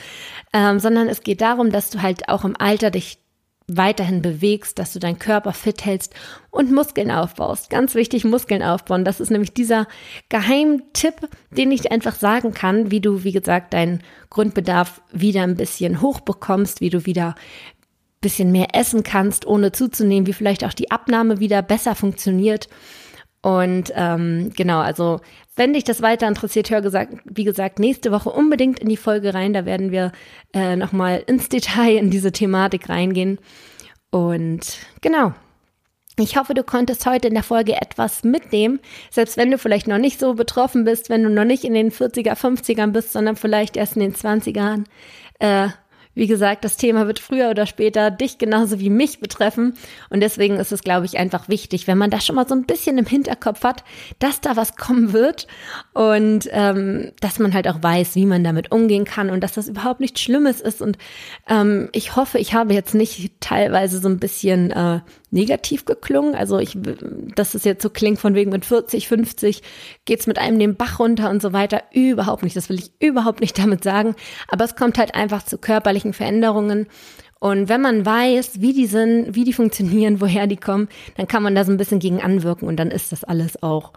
ähm, 0.52 0.78
sondern 0.78 1.08
es 1.08 1.22
geht 1.22 1.40
darum, 1.40 1.72
dass 1.72 1.88
du 1.88 2.02
halt 2.02 2.28
auch 2.28 2.44
im 2.44 2.54
Alter 2.54 2.90
dich 2.90 3.21
weiterhin 3.76 4.22
bewegst, 4.22 4.78
dass 4.78 4.92
du 4.92 4.98
deinen 4.98 5.18
Körper 5.18 5.52
fit 5.52 5.84
hältst 5.84 6.14
und 6.50 6.72
Muskeln 6.72 7.10
aufbaust. 7.10 7.70
Ganz 7.70 7.94
wichtig, 7.94 8.24
Muskeln 8.24 8.62
aufbauen. 8.62 9.04
Das 9.04 9.20
ist 9.20 9.30
nämlich 9.30 9.52
dieser 9.52 9.86
Geheimtipp, 10.28 11.28
den 11.50 11.72
ich 11.72 11.90
einfach 11.90 12.14
sagen 12.14 12.52
kann, 12.52 12.90
wie 12.90 13.00
du, 13.00 13.24
wie 13.24 13.32
gesagt, 13.32 13.72
deinen 13.74 14.02
Grundbedarf 14.30 15.02
wieder 15.12 15.42
ein 15.42 15.56
bisschen 15.56 16.00
hochbekommst, 16.00 16.80
wie 16.80 16.90
du 16.90 17.06
wieder 17.06 17.28
ein 17.28 18.20
bisschen 18.20 18.52
mehr 18.52 18.74
essen 18.74 19.02
kannst, 19.02 19.46
ohne 19.46 19.72
zuzunehmen, 19.72 20.26
wie 20.26 20.32
vielleicht 20.32 20.64
auch 20.64 20.74
die 20.74 20.90
Abnahme 20.90 21.40
wieder 21.40 21.62
besser 21.62 21.94
funktioniert. 21.94 22.68
Und 23.42 23.92
ähm, 23.96 24.52
genau, 24.54 24.78
also 24.78 25.20
wenn 25.54 25.74
dich 25.74 25.84
das 25.84 26.00
weiter 26.00 26.26
interessiert, 26.28 26.70
hör 26.70 26.80
gesagt, 26.80 27.14
wie 27.24 27.44
gesagt, 27.44 27.78
nächste 27.78 28.10
Woche 28.10 28.30
unbedingt 28.30 28.78
in 28.78 28.88
die 28.88 28.96
Folge 28.96 29.34
rein. 29.34 29.52
Da 29.52 29.66
werden 29.66 29.90
wir 29.90 30.12
äh, 30.54 30.76
nochmal 30.76 31.22
ins 31.26 31.48
Detail 31.48 31.96
in 31.96 32.10
diese 32.10 32.32
Thematik 32.32 32.88
reingehen. 32.88 33.38
Und 34.10 34.78
genau. 35.00 35.34
Ich 36.18 36.36
hoffe, 36.36 36.52
du 36.52 36.62
konntest 36.62 37.06
heute 37.06 37.28
in 37.28 37.34
der 37.34 37.42
Folge 37.42 37.80
etwas 37.80 38.22
mitnehmen, 38.22 38.80
selbst 39.10 39.38
wenn 39.38 39.50
du 39.50 39.56
vielleicht 39.56 39.88
noch 39.88 39.96
nicht 39.96 40.20
so 40.20 40.34
betroffen 40.34 40.84
bist, 40.84 41.08
wenn 41.08 41.22
du 41.22 41.30
noch 41.30 41.44
nicht 41.44 41.64
in 41.64 41.72
den 41.72 41.90
40er, 41.90 42.34
50ern 42.34 42.88
bist, 42.88 43.12
sondern 43.12 43.36
vielleicht 43.36 43.78
erst 43.78 43.96
in 43.96 44.00
den 44.00 44.14
20ern. 44.14 44.84
Äh, 45.38 45.68
wie 46.14 46.26
gesagt, 46.26 46.64
das 46.64 46.76
Thema 46.76 47.06
wird 47.06 47.18
früher 47.18 47.50
oder 47.50 47.66
später 47.66 48.10
dich 48.10 48.38
genauso 48.38 48.80
wie 48.80 48.90
mich 48.90 49.20
betreffen. 49.20 49.74
Und 50.10 50.20
deswegen 50.20 50.56
ist 50.56 50.72
es, 50.72 50.82
glaube 50.82 51.06
ich, 51.06 51.18
einfach 51.18 51.48
wichtig, 51.48 51.86
wenn 51.86 51.98
man 51.98 52.10
das 52.10 52.26
schon 52.26 52.36
mal 52.36 52.46
so 52.46 52.54
ein 52.54 52.64
bisschen 52.64 52.98
im 52.98 53.06
Hinterkopf 53.06 53.64
hat, 53.64 53.82
dass 54.18 54.40
da 54.40 54.56
was 54.56 54.76
kommen 54.76 55.12
wird 55.12 55.46
und 55.94 56.48
ähm, 56.52 57.12
dass 57.20 57.38
man 57.38 57.54
halt 57.54 57.66
auch 57.68 57.82
weiß, 57.82 58.14
wie 58.14 58.26
man 58.26 58.44
damit 58.44 58.72
umgehen 58.72 59.04
kann 59.04 59.30
und 59.30 59.42
dass 59.42 59.54
das 59.54 59.68
überhaupt 59.68 60.00
nichts 60.00 60.20
Schlimmes 60.20 60.60
ist. 60.60 60.82
Und 60.82 60.98
ähm, 61.48 61.88
ich 61.92 62.14
hoffe, 62.16 62.38
ich 62.38 62.52
habe 62.54 62.74
jetzt 62.74 62.94
nicht 62.94 63.32
teilweise 63.40 63.98
so 63.98 64.08
ein 64.08 64.18
bisschen 64.18 64.70
äh, 64.70 65.00
negativ 65.32 65.84
geklungen. 65.84 66.34
Also 66.34 66.58
ich, 66.58 66.76
dass 67.34 67.54
es 67.54 67.64
jetzt 67.64 67.82
so 67.82 67.90
klingt 67.90 68.20
von 68.20 68.34
wegen 68.34 68.50
mit 68.50 68.64
40, 68.64 69.08
50 69.08 69.62
geht's 70.04 70.26
mit 70.26 70.38
einem 70.38 70.58
den 70.58 70.76
Bach 70.76 71.00
runter 71.00 71.30
und 71.30 71.42
so 71.42 71.52
weiter. 71.52 71.82
Überhaupt 71.92 72.42
nicht. 72.42 72.56
Das 72.56 72.68
will 72.68 72.78
ich 72.78 72.92
überhaupt 73.00 73.40
nicht 73.40 73.58
damit 73.62 73.82
sagen. 73.82 74.14
Aber 74.48 74.64
es 74.64 74.76
kommt 74.76 74.98
halt 74.98 75.14
einfach 75.14 75.44
zu 75.44 75.58
körperlichen 75.58 76.12
Veränderungen. 76.12 76.86
Und 77.40 77.68
wenn 77.68 77.80
man 77.80 78.06
weiß, 78.06 78.60
wie 78.60 78.72
die 78.72 78.86
sind, 78.86 79.34
wie 79.34 79.44
die 79.44 79.52
funktionieren, 79.52 80.20
woher 80.20 80.46
die 80.46 80.56
kommen, 80.56 80.88
dann 81.16 81.26
kann 81.26 81.42
man 81.42 81.54
da 81.54 81.64
so 81.64 81.72
ein 81.72 81.78
bisschen 81.78 81.98
gegen 81.98 82.22
anwirken 82.22 82.68
und 82.68 82.76
dann 82.76 82.90
ist 82.90 83.10
das 83.10 83.24
alles 83.24 83.62
auch 83.62 83.92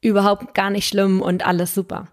überhaupt 0.00 0.54
gar 0.54 0.70
nicht 0.70 0.88
schlimm 0.88 1.20
und 1.20 1.46
alles 1.46 1.74
super. 1.74 2.08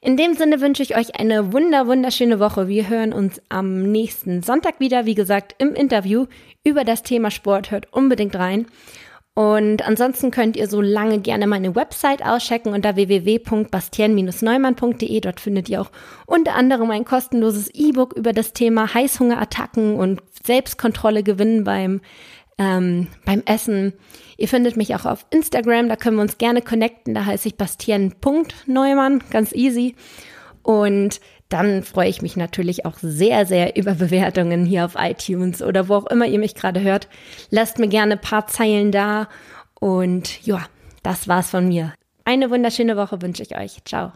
In 0.00 0.16
dem 0.16 0.34
Sinne 0.34 0.60
wünsche 0.60 0.84
ich 0.84 0.96
euch 0.96 1.18
eine 1.18 1.52
wunder, 1.52 1.88
wunderschöne 1.88 2.38
Woche. 2.38 2.68
Wir 2.68 2.88
hören 2.88 3.12
uns 3.12 3.42
am 3.48 3.82
nächsten 3.82 4.44
Sonntag 4.44 4.78
wieder, 4.78 5.06
wie 5.06 5.16
gesagt, 5.16 5.56
im 5.58 5.74
Interview 5.74 6.26
über 6.62 6.84
das 6.84 7.02
Thema 7.02 7.32
Sport. 7.32 7.72
Hört 7.72 7.92
unbedingt 7.92 8.36
rein. 8.36 8.66
Und 9.34 9.84
ansonsten 9.86 10.30
könnt 10.30 10.56
ihr 10.56 10.68
so 10.68 10.80
lange 10.80 11.18
gerne 11.20 11.48
meine 11.48 11.74
Website 11.74 12.24
auschecken 12.24 12.72
unter 12.72 12.94
www.bastien-neumann.de. 12.94 15.20
Dort 15.20 15.40
findet 15.40 15.68
ihr 15.68 15.80
auch 15.80 15.90
unter 16.26 16.54
anderem 16.54 16.90
ein 16.90 17.04
kostenloses 17.04 17.68
E-Book 17.74 18.12
über 18.14 18.32
das 18.32 18.52
Thema 18.52 18.94
Heißhungerattacken 18.94 19.96
und 19.96 20.22
Selbstkontrolle 20.44 21.24
gewinnen 21.24 21.64
beim, 21.64 22.02
ähm, 22.58 23.06
beim 23.24 23.42
Essen. 23.46 23.92
Ihr 24.36 24.48
findet 24.48 24.76
mich 24.76 24.94
auch 24.94 25.04
auf 25.04 25.24
Instagram, 25.30 25.88
da 25.88 25.96
können 25.96 26.16
wir 26.16 26.22
uns 26.22 26.38
gerne 26.38 26.62
connecten. 26.62 27.14
Da 27.14 27.24
heiße 27.24 27.48
ich 27.48 27.56
Bastien.neumann, 27.56 29.22
ganz 29.30 29.52
easy. 29.52 29.94
Und 30.62 31.20
dann 31.48 31.82
freue 31.82 32.10
ich 32.10 32.20
mich 32.20 32.36
natürlich 32.36 32.84
auch 32.84 32.98
sehr, 33.00 33.46
sehr 33.46 33.76
über 33.76 33.94
Bewertungen 33.94 34.66
hier 34.66 34.84
auf 34.84 34.96
iTunes 34.98 35.62
oder 35.62 35.88
wo 35.88 35.94
auch 35.94 36.06
immer 36.06 36.26
ihr 36.26 36.38
mich 36.38 36.54
gerade 36.54 36.82
hört. 36.82 37.08
Lasst 37.50 37.78
mir 37.78 37.88
gerne 37.88 38.14
ein 38.14 38.20
paar 38.20 38.46
Zeilen 38.46 38.92
da. 38.92 39.28
Und 39.80 40.44
ja, 40.44 40.66
das 41.02 41.26
war's 41.26 41.50
von 41.50 41.68
mir. 41.68 41.94
Eine 42.24 42.50
wunderschöne 42.50 42.96
Woche 42.96 43.22
wünsche 43.22 43.42
ich 43.42 43.56
euch. 43.56 43.82
Ciao. 43.84 44.12